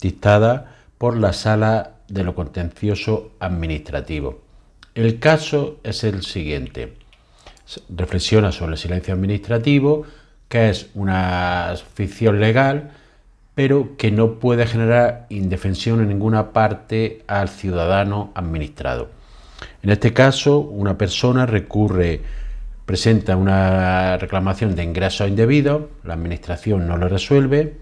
dictada 0.00 0.76
por 0.98 1.16
la 1.16 1.32
Sala 1.32 1.92
de 2.08 2.24
lo 2.24 2.34
Contencioso 2.34 3.32
Administrativo. 3.38 4.40
El 4.94 5.18
caso 5.18 5.78
es 5.82 6.04
el 6.04 6.22
siguiente 6.22 6.94
reflexiona 7.88 8.52
sobre 8.52 8.72
el 8.72 8.78
silencio 8.78 9.14
administrativo, 9.14 10.04
que 10.48 10.70
es 10.70 10.88
una 10.94 11.74
ficción 11.94 12.40
legal, 12.40 12.92
pero 13.54 13.96
que 13.96 14.10
no 14.10 14.38
puede 14.38 14.66
generar 14.66 15.26
indefensión 15.30 16.00
en 16.00 16.08
ninguna 16.08 16.52
parte 16.52 17.22
al 17.26 17.48
ciudadano 17.48 18.30
administrado. 18.34 19.08
En 19.82 19.90
este 19.90 20.12
caso, 20.12 20.58
una 20.58 20.98
persona 20.98 21.46
recurre, 21.46 22.20
presenta 22.86 23.36
una 23.36 24.16
reclamación 24.16 24.76
de 24.76 24.84
ingresos 24.84 25.28
indebidos, 25.28 25.82
la 26.04 26.14
administración 26.14 26.86
no 26.86 26.96
lo 26.96 27.08
resuelve, 27.08 27.74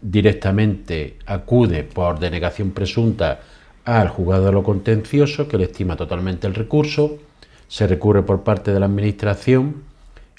directamente 0.00 1.18
acude 1.26 1.82
por 1.82 2.20
denegación 2.20 2.70
presunta 2.70 3.40
al 3.84 4.08
juzgado 4.08 4.46
de 4.46 4.52
lo 4.52 4.62
contencioso, 4.62 5.48
que 5.48 5.58
le 5.58 5.64
estima 5.64 5.96
totalmente 5.96 6.46
el 6.46 6.54
recurso, 6.54 7.18
se 7.66 7.86
recurre 7.88 8.22
por 8.22 8.44
parte 8.44 8.72
de 8.72 8.78
la 8.78 8.86
Administración, 8.86 9.82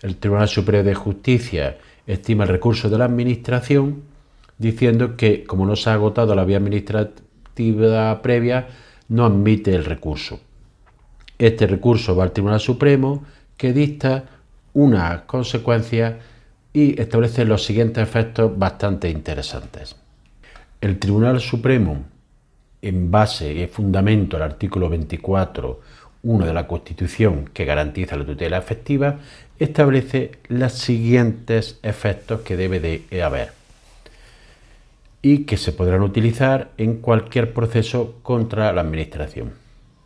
el 0.02 0.16
Tribunal 0.18 0.48
Superior 0.48 0.84
de 0.86 0.96
Justicia 0.96 1.78
estima 2.08 2.44
el 2.44 2.50
recurso 2.50 2.90
de 2.90 2.98
la 2.98 3.06
Administración 3.06 4.04
diciendo 4.58 5.18
que 5.18 5.44
como 5.44 5.66
no 5.66 5.76
se 5.76 5.90
ha 5.90 5.94
agotado 5.94 6.36
la 6.36 6.46
vía 6.46 6.58
administrativa 6.58 8.22
previa, 8.22 8.68
no 9.10 9.26
admite 9.26 9.74
el 9.74 9.86
recurso. 9.86 10.40
Este 11.38 11.68
recurso 11.68 12.16
va 12.16 12.24
al 12.24 12.32
Tribunal 12.32 12.60
Supremo 12.60 13.24
que 13.64 13.72
dicta 13.72 14.26
unas 14.74 15.22
consecuencias 15.22 16.16
y 16.74 17.00
establece 17.00 17.46
los 17.46 17.64
siguientes 17.64 18.04
efectos 18.04 18.60
bastante 18.60 19.10
interesantes. 19.10 19.96
El 20.82 21.00
Tribunal 21.00 21.40
Supremo, 21.40 22.04
en 22.82 23.10
base 23.10 23.54
y 23.54 23.66
fundamento 23.68 24.36
al 24.36 24.44
artículo 24.44 24.90
24 24.90 25.80
1 26.24 26.46
de 26.46 26.54
la 26.54 26.68
Constitución 26.68 27.52
que 27.54 27.64
garantiza 27.64 28.18
la 28.18 28.26
tutela 28.26 28.58
efectiva, 28.58 29.20
establece 29.58 30.32
los 30.50 30.74
siguientes 30.74 31.80
efectos 31.84 32.42
que 32.42 32.58
debe 32.58 32.82
de 32.82 33.24
haber 33.24 33.52
y 35.22 35.46
que 35.46 35.56
se 35.56 35.72
podrán 35.72 36.02
utilizar 36.02 36.72
en 36.78 36.98
cualquier 36.98 37.54
proceso 37.54 38.20
contra 38.24 38.74
la 38.74 38.82
Administración. 38.82 39.54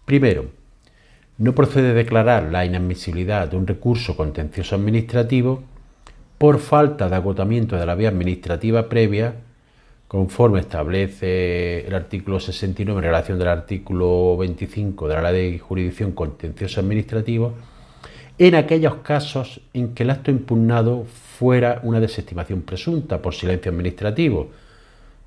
Primero, 0.06 0.46
no 1.38 1.54
procede 1.54 1.94
declarar 1.94 2.52
la 2.52 2.66
inadmisibilidad 2.66 3.48
de 3.48 3.58
un 3.58 3.68
recurso 3.68 4.16
contencioso 4.16 4.76
administrativo 4.76 5.64
por 6.38 6.60
falta 6.60 7.10
de 7.10 7.16
agotamiento 7.16 7.76
de 7.78 7.86
la 7.86 7.96
vía 7.96 8.10
administrativa 8.10 8.90
previa, 8.90 9.36
conforme 10.08 10.60
establece 10.60 11.86
el 11.86 11.94
artículo 11.94 12.40
69 12.40 13.00
en 13.00 13.04
relación 13.04 13.38
del 13.40 13.50
artículo 13.50 14.38
25 14.38 15.08
de 15.08 15.22
la 15.22 15.32
Ley 15.32 15.54
de 15.54 15.60
Jurisdicción 15.60 16.12
Contencioso 16.14 16.80
Administrativo, 16.80 17.54
en 18.40 18.56
aquellos 18.56 18.96
casos 18.98 19.62
en 19.74 19.94
que 19.94 20.04
el 20.04 20.12
acto 20.12 20.32
impugnado 20.32 21.06
fuera 21.06 21.80
una 21.84 22.00
desestimación 22.00 22.62
presunta 22.62 23.22
por 23.22 23.34
silencio 23.34 23.72
administrativo, 23.72 24.52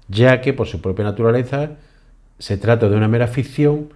ya 0.08 0.40
que 0.40 0.52
por 0.52 0.66
su 0.66 0.80
propia 0.80 1.04
naturaleza 1.04 1.72
se 2.38 2.56
trata 2.56 2.88
de 2.88 2.96
una 2.96 3.08
mera 3.08 3.26
ficción 3.26 3.92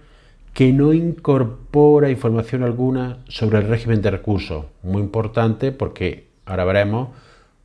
que 0.55 0.71
no 0.71 0.93
incorpora 0.93 2.09
información 2.09 2.63
alguna 2.63 3.17
sobre 3.27 3.57
el 3.57 3.67
régimen 3.67 4.01
de 4.01 4.09
recursos. 4.09 4.67
Muy 4.83 5.01
importante 5.01 5.73
porque 5.73 6.29
ahora 6.45 6.63
veremos 6.63 7.09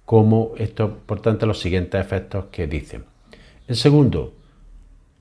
cómo 0.05 0.55
es 0.57 0.71
importante 0.71 1.47
los 1.47 1.61
siguientes 1.61 2.01
efectos 2.01 2.47
que 2.51 2.67
dicen. 2.67 3.05
En 3.69 3.77
segundo, 3.77 4.33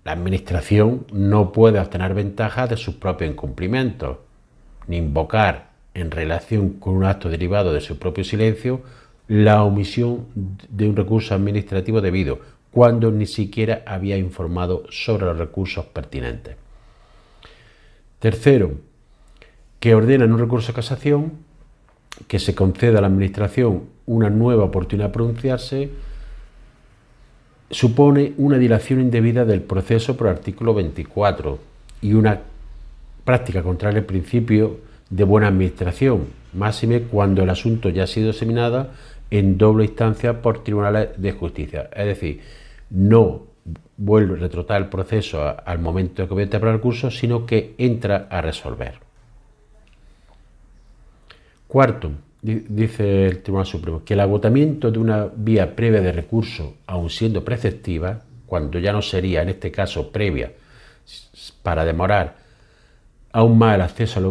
la 0.03 0.13
Administración 0.13 1.05
no 1.13 1.51
puede 1.51 1.79
obtener 1.79 2.15
ventajas 2.15 2.71
de 2.71 2.77
sus 2.77 2.95
propios 2.95 3.29
incumplimientos, 3.29 4.17
ni 4.87 4.97
invocar 4.97 5.69
en 5.93 6.09
relación 6.09 6.71
con 6.79 6.95
un 6.95 7.03
acto 7.03 7.29
derivado 7.29 7.71
de 7.71 7.81
su 7.81 7.99
propio 7.99 8.23
silencio 8.23 8.81
la 9.27 9.63
omisión 9.63 10.25
de 10.69 10.89
un 10.89 10.95
recurso 10.95 11.35
administrativo 11.35 12.01
debido, 12.01 12.39
cuando 12.71 13.11
ni 13.11 13.27
siquiera 13.27 13.83
había 13.85 14.17
informado 14.17 14.85
sobre 14.89 15.27
los 15.27 15.37
recursos 15.37 15.85
pertinentes. 15.85 16.55
Tercero, 18.19 18.73
que 19.79 19.95
ordena 19.95 20.25
en 20.25 20.33
un 20.33 20.39
recurso 20.39 20.67
de 20.67 20.75
casación 20.75 21.33
que 22.27 22.39
se 22.39 22.53
conceda 22.53 22.97
a 22.99 23.01
la 23.01 23.07
Administración 23.07 23.83
una 24.05 24.29
nueva 24.29 24.65
oportunidad 24.65 25.07
de 25.07 25.13
pronunciarse, 25.13 25.89
supone 27.71 28.33
una 28.37 28.57
dilación 28.57 28.99
indebida 28.99 29.45
del 29.45 29.61
proceso 29.61 30.17
por 30.17 30.27
artículo 30.27 30.73
24 30.73 31.59
y 32.01 32.13
una 32.13 32.41
práctica 33.23 33.63
contraria 33.63 33.99
al 33.99 34.05
principio 34.05 34.79
de 35.09 35.23
buena 35.23 35.47
administración, 35.47 36.27
máxime 36.53 37.03
cuando 37.03 37.43
el 37.43 37.49
asunto 37.49 37.89
ya 37.89 38.03
ha 38.03 38.07
sido 38.07 38.31
examinado 38.31 38.89
en 39.31 39.57
doble 39.57 39.85
instancia 39.85 40.41
por 40.41 40.63
tribunales 40.63 41.09
de 41.17 41.31
justicia. 41.31 41.89
Es 41.95 42.05
decir, 42.05 42.41
no 42.89 43.48
vuelve 43.97 44.35
a 44.35 44.41
retrotar 44.41 44.81
el 44.81 44.89
proceso 44.89 45.55
al 45.65 45.79
momento 45.79 46.27
que 46.27 46.35
vete 46.35 46.59
para 46.59 46.73
el 46.73 46.79
curso, 46.79 47.11
sino 47.11 47.45
que 47.45 47.75
entra 47.77 48.27
a 48.29 48.41
resolver. 48.41 48.95
Cuarto, 51.67 52.11
dice 52.41 53.27
el 53.27 53.43
Tribunal 53.43 53.67
Supremo, 53.67 54.03
que 54.03 54.13
el 54.13 54.21
agotamiento 54.21 54.91
de 54.91 54.99
una 54.99 55.27
vía 55.35 55.75
previa 55.75 56.01
de 56.01 56.11
recurso, 56.11 56.77
aun 56.87 57.09
siendo 57.09 57.43
preceptiva, 57.43 58.21
cuando 58.45 58.79
ya 58.79 58.91
no 58.91 59.01
sería 59.01 59.41
en 59.43 59.49
este 59.49 59.71
caso 59.71 60.11
previa, 60.11 60.51
para 61.61 61.85
demorar 61.85 62.37
aún 63.31 63.57
más 63.57 63.75
el 63.75 63.81
acceso 63.81 64.19
a 64.19 64.23
la 64.23 64.29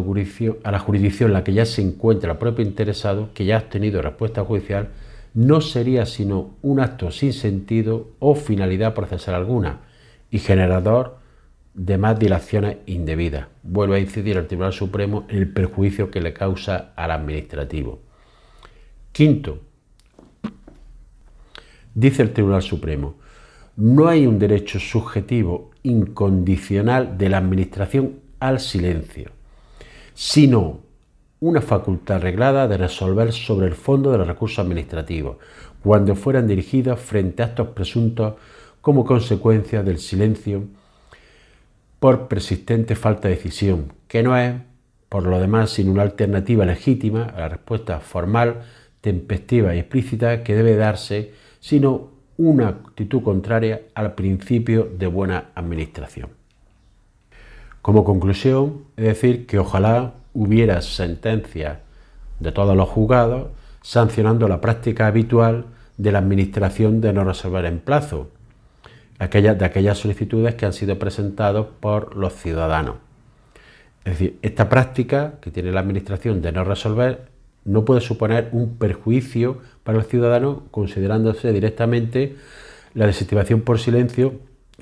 a 0.63 0.71
la 0.71 0.79
jurisdicción 0.79 1.29
en 1.29 1.33
la 1.33 1.43
que 1.43 1.53
ya 1.53 1.65
se 1.65 1.81
encuentra 1.81 2.33
el 2.33 2.37
propio 2.37 2.65
interesado, 2.65 3.29
que 3.33 3.45
ya 3.45 3.57
ha 3.57 3.59
obtenido 3.59 4.01
respuesta 4.01 4.43
judicial, 4.43 4.89
no 5.33 5.61
sería 5.61 6.05
sino 6.05 6.55
un 6.61 6.79
acto 6.79 7.11
sin 7.11 7.33
sentido 7.33 8.11
o 8.19 8.35
finalidad 8.35 8.93
procesal 8.93 9.35
alguna 9.35 9.81
y 10.31 10.39
generador 10.39 11.19
de 11.73 11.97
más 11.97 12.19
dilaciones 12.19 12.77
indebidas. 12.87 13.47
Vuelve 13.63 13.97
a 13.97 13.99
incidir 13.99 14.37
el 14.37 14.47
Tribunal 14.47 14.73
Supremo 14.73 15.25
en 15.29 15.37
el 15.37 15.53
perjuicio 15.53 16.11
que 16.11 16.21
le 16.21 16.33
causa 16.33 16.93
al 16.95 17.11
administrativo. 17.11 17.99
Quinto, 19.11 19.61
dice 21.93 22.21
el 22.21 22.33
Tribunal 22.33 22.61
Supremo, 22.61 23.15
no 23.75 24.07
hay 24.07 24.27
un 24.27 24.39
derecho 24.39 24.79
subjetivo 24.79 25.71
incondicional 25.83 27.17
de 27.17 27.29
la 27.29 27.37
Administración 27.37 28.19
al 28.39 28.59
silencio, 28.59 29.31
sino 30.13 30.81
una 31.41 31.61
facultad 31.61 32.17
arreglada 32.17 32.67
de 32.67 32.77
resolver 32.77 33.31
sobre 33.31 33.67
el 33.67 33.73
fondo 33.73 34.11
de 34.11 34.17
los 34.17 34.27
recursos 34.27 34.59
administrativos, 34.59 35.37
cuando 35.83 36.15
fueran 36.15 36.47
dirigidos 36.47 36.99
frente 36.99 37.41
a 37.41 37.47
actos 37.47 37.69
presuntos 37.69 38.33
como 38.81 39.05
consecuencia 39.05 39.83
del 39.83 39.99
silencio 39.99 40.63
por 41.99 42.27
persistente 42.27 42.95
falta 42.95 43.27
de 43.27 43.35
decisión, 43.35 43.93
que 44.07 44.23
no 44.23 44.37
es, 44.37 44.55
por 45.07 45.23
lo 45.23 45.39
demás, 45.39 45.71
sino 45.71 45.91
una 45.91 46.03
alternativa 46.03 46.65
legítima 46.65 47.23
a 47.23 47.39
la 47.39 47.49
respuesta 47.49 47.99
formal, 47.99 48.61
tempestiva 49.01 49.75
y 49.75 49.79
explícita 49.79 50.43
que 50.43 50.55
debe 50.55 50.75
darse, 50.75 51.33
sino 51.59 52.11
una 52.37 52.69
actitud 52.69 53.21
contraria 53.21 53.81
al 53.95 54.13
principio 54.15 54.89
de 54.97 55.07
buena 55.07 55.49
administración. 55.55 56.29
Como 57.81 58.03
conclusión, 58.03 58.85
es 58.95 59.05
decir, 59.05 59.45
que 59.45 59.59
ojalá 59.59 60.13
hubiera 60.33 60.81
sentencia 60.81 61.79
de 62.39 62.51
todos 62.51 62.75
los 62.75 62.89
juzgados 62.89 63.47
sancionando 63.81 64.47
la 64.47 64.61
práctica 64.61 65.07
habitual 65.07 65.65
de 65.97 66.11
la 66.11 66.19
administración 66.19 67.01
de 67.01 67.13
no 67.13 67.23
resolver 67.23 67.65
en 67.65 67.79
plazo, 67.79 68.29
de 69.17 69.65
aquellas 69.65 69.97
solicitudes 69.97 70.55
que 70.55 70.65
han 70.65 70.73
sido 70.73 70.97
presentadas 70.97 71.65
por 71.79 72.15
los 72.15 72.33
ciudadanos. 72.33 72.95
Es 74.05 74.13
decir, 74.13 74.39
esta 74.41 74.69
práctica 74.69 75.33
que 75.41 75.51
tiene 75.51 75.71
la 75.71 75.81
administración 75.81 76.41
de 76.41 76.51
no 76.51 76.63
resolver 76.63 77.27
no 77.65 77.83
puede 77.83 78.01
suponer 78.01 78.49
un 78.53 78.77
perjuicio 78.77 79.59
para 79.83 79.97
el 79.97 80.05
ciudadano 80.05 80.63
considerándose 80.71 81.51
directamente 81.51 82.37
la 82.93 83.05
desestimación 83.05 83.61
por 83.61 83.79
silencio 83.79 84.39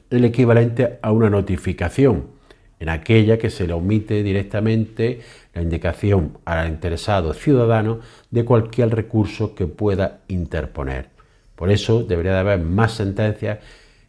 el 0.09 0.23
equivalente 0.23 0.99
a 1.01 1.11
una 1.11 1.29
notificación 1.29 2.36
en 2.79 2.89
aquella 2.89 3.37
que 3.37 3.49
se 3.49 3.67
le 3.67 3.73
omite 3.73 4.23
directamente 4.23 5.21
la 5.53 5.61
indicación 5.61 6.37
al 6.45 6.67
interesado 6.69 7.33
ciudadano 7.33 7.99
de 8.29 8.45
cualquier 8.45 8.93
recurso 8.93 9.55
que 9.55 9.67
pueda 9.67 10.19
interponer. 10.27 11.09
Por 11.55 11.71
eso 11.71 12.03
debería 12.03 12.33
de 12.33 12.39
haber 12.39 12.59
más 12.59 12.93
sentencias 12.93 13.59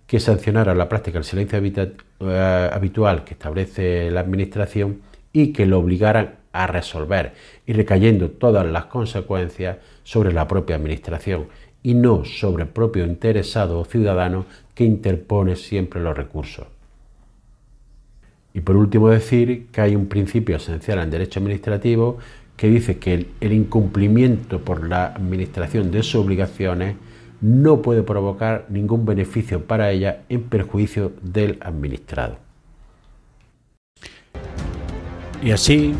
que 0.06 0.20
sancionaran 0.20 0.76
la 0.76 0.88
práctica 0.88 1.18
del 1.18 1.24
silencio 1.24 1.60
eh, 1.60 2.70
habitual 2.72 3.24
que 3.24 3.34
establece 3.34 4.10
la 4.10 4.20
Administración 4.20 5.02
y 5.32 5.52
que 5.52 5.66
lo 5.66 5.78
obligaran 5.78 6.36
a 6.52 6.66
resolver 6.66 7.32
y 7.66 7.72
recayendo 7.72 8.30
todas 8.30 8.66
las 8.66 8.86
consecuencias 8.86 9.78
sobre 10.02 10.32
la 10.32 10.48
propia 10.48 10.76
Administración 10.76 11.48
y 11.82 11.94
no 11.94 12.24
sobre 12.24 12.64
el 12.64 12.70
propio 12.70 13.04
interesado 13.04 13.80
o 13.80 13.84
ciudadano 13.84 14.46
que 14.74 14.84
interpone 14.84 15.56
siempre 15.56 16.00
los 16.00 16.16
recursos. 16.16 16.77
Y 18.58 18.60
por 18.60 18.74
último 18.74 19.08
decir 19.08 19.68
que 19.70 19.80
hay 19.80 19.94
un 19.94 20.06
principio 20.06 20.56
esencial 20.56 20.98
en 20.98 21.10
derecho 21.10 21.38
administrativo 21.38 22.18
que 22.56 22.68
dice 22.68 22.98
que 22.98 23.28
el, 23.40 23.52
incumplimiento 23.52 24.58
por 24.58 24.88
la 24.88 25.06
administración 25.06 25.92
de 25.92 26.02
sus 26.02 26.16
obligaciones 26.16 26.96
no 27.40 27.82
puede 27.82 28.02
provocar 28.02 28.66
ningún 28.68 29.06
beneficio 29.06 29.64
para 29.64 29.92
ella 29.92 30.22
en 30.28 30.42
perjuicio 30.42 31.12
del 31.22 31.58
administrado. 31.60 32.38
Y 35.40 35.52
así 35.52 35.94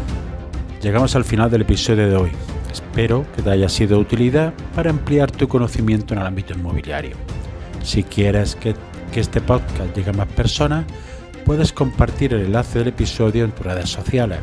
llegamos 0.82 1.14
al 1.14 1.24
final 1.24 1.52
del 1.52 1.62
episodio 1.62 2.08
de 2.08 2.16
hoy. 2.16 2.30
Espero 2.72 3.24
que 3.36 3.42
te 3.42 3.50
haya 3.50 3.68
sido 3.68 3.98
de 3.98 4.02
utilidad 4.02 4.52
para 4.74 4.90
ampliar 4.90 5.30
tu 5.30 5.46
conocimiento 5.46 6.12
en 6.12 6.22
el 6.22 6.26
ámbito 6.26 6.54
inmobiliario. 6.54 7.14
Si 7.84 8.02
quieres 8.02 8.56
que, 8.56 8.74
que 9.12 9.20
este 9.20 9.40
podcast 9.40 9.96
llegue 9.96 10.10
a 10.10 10.14
más 10.14 10.26
personas, 10.26 10.86
puedes 11.48 11.72
compartir 11.72 12.34
el 12.34 12.42
enlace 12.42 12.78
del 12.78 12.88
episodio 12.88 13.46
en 13.46 13.52
tus 13.52 13.64
redes 13.64 13.88
sociales 13.88 14.40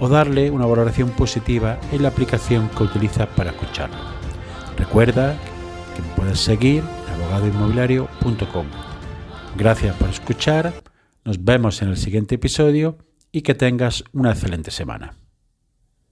o 0.00 0.08
darle 0.08 0.50
una 0.50 0.66
valoración 0.66 1.10
positiva 1.10 1.78
en 1.92 2.02
la 2.02 2.08
aplicación 2.08 2.68
que 2.76 2.82
utilizas 2.82 3.28
para 3.28 3.50
escucharlo. 3.50 3.96
Recuerda 4.76 5.36
que 5.94 6.02
puedes 6.16 6.40
seguir 6.40 6.82
en 7.06 7.14
abogadoinmobiliario.com. 7.14 8.66
Gracias 9.56 9.94
por 9.94 10.10
escuchar, 10.10 10.74
nos 11.24 11.44
vemos 11.44 11.80
en 11.80 11.90
el 11.90 11.96
siguiente 11.96 12.34
episodio 12.34 12.98
y 13.30 13.42
que 13.42 13.54
tengas 13.54 14.02
una 14.12 14.32
excelente 14.32 14.72
semana. 14.72 15.21